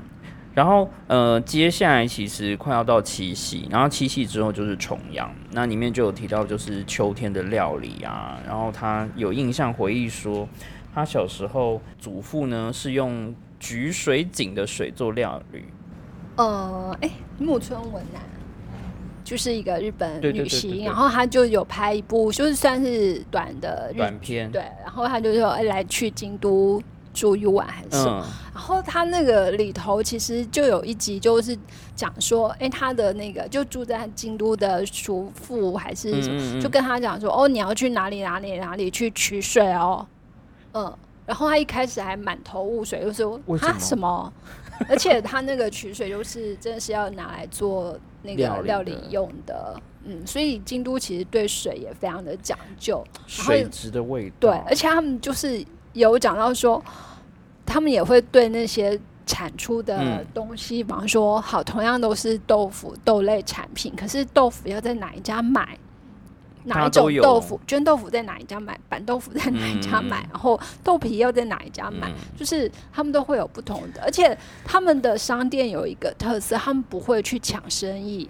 [0.55, 10.49] 然后呃，接下来其实快要到七夕，然后七夕之后就是重阳，那里面就有提到就是秋天的料理啊，然后他有印象回忆说，
[10.95, 15.65] 他小时候祖父呢是用菊水井的水做料理，
[16.37, 18.23] 呃，哎、木村文男
[19.27, 26.81] 就是一个日本女星，然后她就有拍一部，就是算是短的日短片，对，然后她就说哎、来去京都
[27.13, 28.25] 住一晚还是什么。
[28.25, 31.59] 嗯，然后他那个里头其实就有一集，就是
[31.97, 36.61] 讲说，哎，他的那个就住在京都的叔父还是什么，嗯嗯嗯。
[36.61, 40.07] 就跟他讲说，哦，你要去哪里哪里哪里去取水哦，
[40.75, 40.97] 嗯，
[41.27, 43.81] 然后他一开始还满头雾水，就说啊什么？
[43.81, 44.33] 什么？
[44.91, 56.85] 而且他那个取水就是真的是要拿来做那个料理用的，嗯，所以京都其实对水也非常的讲究，水质的味道，对，而且他们就是有讲到说，
[57.65, 65.79] 他们也会对那些产出的嗯东西，比方说，好，同样都是豆腐豆类产品，可是豆腐要在哪一家买？
[66.67, 67.59] 哪一种豆腐？
[67.67, 68.79] 绢豆腐在哪一家买？
[68.89, 70.21] 板豆腐在哪一家买？
[70.25, 72.11] 嗯然后豆皮要在哪一家买？
[72.11, 78.29] 嗯就是他们都会有不同的，而且他们的商店有一个特色，他们不会去抢生意。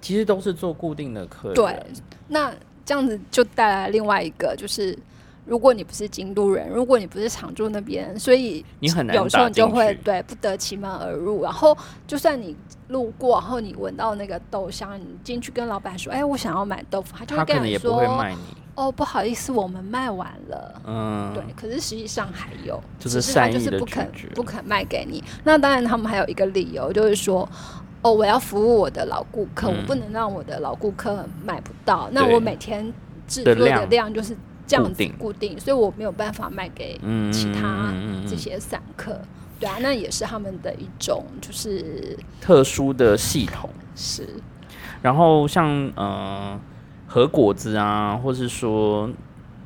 [0.00, 1.86] 其实都是做固定的客人，对，
[2.28, 2.52] 那
[2.84, 4.98] 这样子就带来另外一个，就是
[5.44, 11.42] 如果你不是京都人，如果你不是常住那边，所以你很难有时候你就会对不得其门而入。
[11.42, 12.56] 然后就算你
[12.90, 18.38] 路过，然后你闻到那个豆香，你进去跟老板说：“哎，我想要买豆腐。”他就会跟你说会卖你
[18.74, 25.22] ，：“哦，不好意思，我们卖完了。”嗯，对，可是实际上还有，就是只是他善意的就是不肯不肯卖给你。
[25.44, 27.48] 那当然，他们还有一个理由，就是说，
[28.02, 32.08] 哦，我要服务我的老顾客，我嗯不能让我的老顾客买不到。
[32.12, 32.92] 那我每天
[33.28, 34.36] 制作的的量量就是
[34.66, 37.92] 这样子固定所以我没有办法卖给嗯其他
[38.28, 39.20] 这些散客。
[39.60, 43.70] 对啊，那也是他们的一种，就是特殊的系统。
[43.94, 44.26] 是
[45.02, 46.58] 然后像呃
[47.06, 49.10] 和果子啊，或是说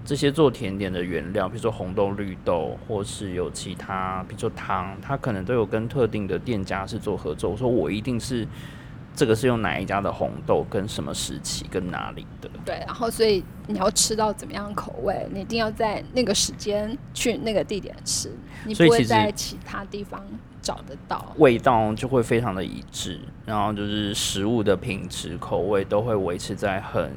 [0.05, 7.51] 这些做甜点的原料，比如说红豆、绿豆，或是有其他，比如说糖，它可能都有跟特定的店家是做合作。
[7.51, 8.47] 我说我一定是
[9.14, 12.50] 这个是用哪一家的红豆，跟什么时期，跟哪里的。
[12.64, 18.32] 对，然后所以你要吃到怎么样口味，你一定要在那个时间去那个地点吃，
[18.64, 20.20] 你不会在其他地方
[20.60, 21.32] 找得到。
[21.36, 27.12] 味道就会非常的一致，然后就是食物的品质、口味都会维持在很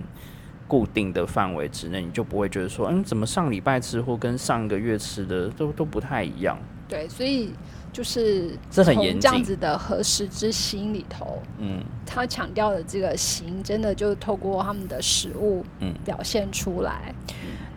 [0.67, 6.59] 固定的范围之内，你就不会觉得说，嗯，怎么上礼拜吃或跟上个月吃的都都不太一样。
[6.87, 7.51] 对，所以
[7.91, 17.13] 就是这很严从这样子的合时之心里头，嗯，他强调的这个行，真的就透过他们的食物嗯表现出来。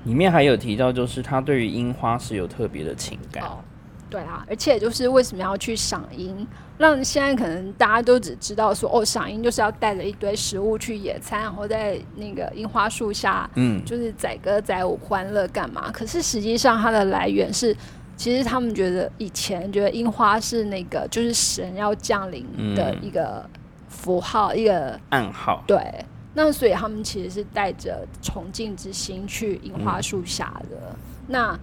[0.04, 3.44] 里面还有提到，就是他对于樱花是有特别的情感。
[3.44, 3.58] 哦，
[4.08, 6.46] 对啊，而且就是为什么要去赏樱？
[6.78, 15.90] 让现在可能大家都只知道说，哦，赏樱就是要带着一堆食物去野餐，然后在那个樱花树下，嗯，就是载歌载舞、欢乐干嘛？
[15.92, 17.76] 可是实际上它的来源是，
[18.20, 23.48] 其实他们觉得以前觉得樱花是那个就是神要降临的一个
[23.88, 25.64] 符号，一个暗号。
[25.66, 25.80] 对。
[26.34, 30.94] 那所以他们其实是带着崇敬之心去樱花树下的。
[31.28, 31.58] 那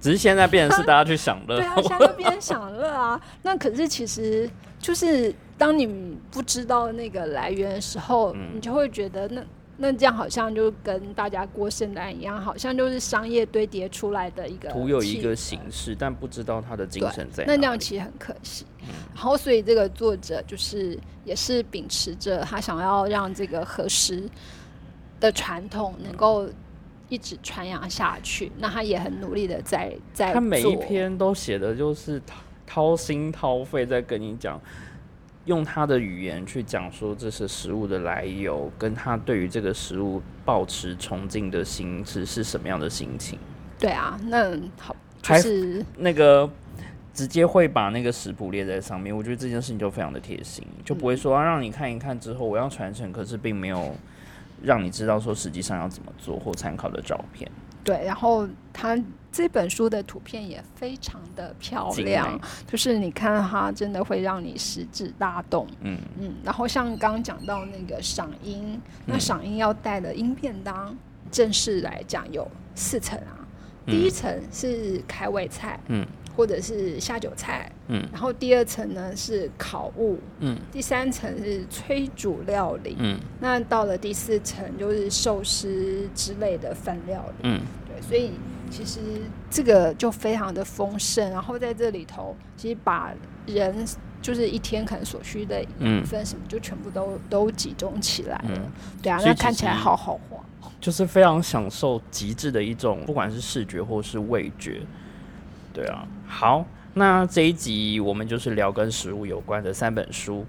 [0.00, 1.64] 只是现在变成是大家去享乐对。
[1.64, 3.20] 啊，现在就变成享乐啊。
[3.42, 4.50] 那可是其实
[4.80, 5.86] 就是当你
[6.32, 9.40] 不知道那个来源的时候，嗯你就会觉得那
[9.82, 18.66] 那这样好像就跟大家过圣诞一样，好像就是商业堆叠出来的一个图有一个形式，但不知道他的精神在哪那这样其实很可惜。
[19.14, 24.28] 然后，所以这个作者就是也是秉持着他想要让这个和食
[25.18, 26.46] 的传统能够
[27.08, 34.60] 一直传扬下去，那他也很努力的在在他每一篇都写的就是掏掏心掏肺在跟你讲，
[35.50, 43.36] 用他的语言去讲说这是食物的来由，跟他对于这个食物保持崇敬的心是是什么样的心情。
[43.80, 46.48] 对啊，那好，就还是那个
[47.12, 53.92] 直接会把那个食谱列在上面，我觉得这件事情就非常的贴心，就不会说、啊、让你看一看之后我要传承，可是并没有
[54.62, 57.50] 让你知道说实际上要怎么做或参考的照片。
[57.84, 58.98] 对，然后它
[59.32, 65.66] 这本书的图片也非常的漂亮，就是你看它真的会让你食指大动。
[65.82, 70.96] 嗯嗯，然后像刚刚讲到那个赏樱，那嗯赏樱要带的音便当，
[71.30, 73.38] 正式来讲有四层啊。
[73.86, 76.06] 第一层是开胃菜，嗯
[76.40, 87.34] 或者是下酒菜，嗯然后第二层呢是烤物，嗯第三层是炊煮料理，嗯那到了第四层就是寿司之类的饭料理。
[87.42, 88.32] 嗯对，所以
[88.70, 89.00] 其实
[89.50, 93.12] 这个就非常的丰盛，然后在这里头，其实把
[93.44, 93.86] 人
[94.22, 98.52] 就是一天可能所需的嗯养分什么，就全部都都集中起来了。
[98.56, 98.72] 嗯，
[99.02, 100.38] 对啊，那看起来好好画。
[100.80, 104.80] 就是非常享受极致的一种，不管是视觉或是味觉。
[105.72, 106.64] 对啊，好，
[106.94, 110.44] 那这一集我们就是聊跟食物有关的三本书。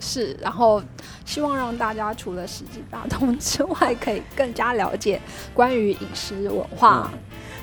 [0.00, 0.80] 是，然后
[1.24, 5.20] 希望让大家除了食指大通之外，可以更加了解
[5.52, 7.10] 关于饮食文化。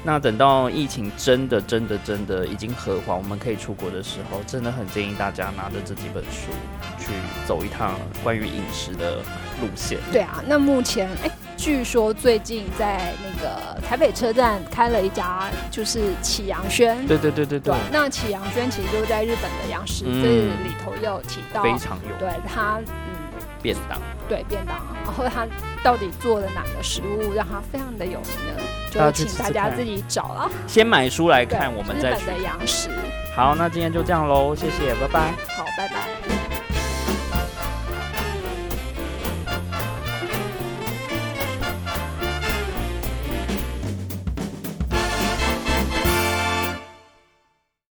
[0.04, 6.52] 那等到疫情真的、真的、真的已经和缓，我们可以出国的时候，真的很建议大家拿着这几本书
[7.00, 7.14] 去
[7.48, 9.20] 走一趟关于饮食的
[9.62, 9.98] 路线。
[10.12, 16.95] 对啊，那目前哎，据说最近在那个台北车站开了一家就是启阳轩。
[17.08, 20.30] 对对对对对对，，那启阳轩其实就是在日本的洋食嗯这
[20.68, 23.16] 里头也有提到，非常有对它嗯
[23.62, 23.99] 便当。
[24.28, 25.45] 对便当，然后它
[25.84, 28.64] 到底做了哪个食物让它非常的有名呢？
[28.91, 30.49] 就请大家自己找了。
[30.66, 32.41] 先买书来看，我们日再去本的。
[32.41, 32.89] 洋食。
[33.36, 35.32] 好，那今天就这样喽，谢谢，拜拜。
[35.56, 36.45] 好，拜拜。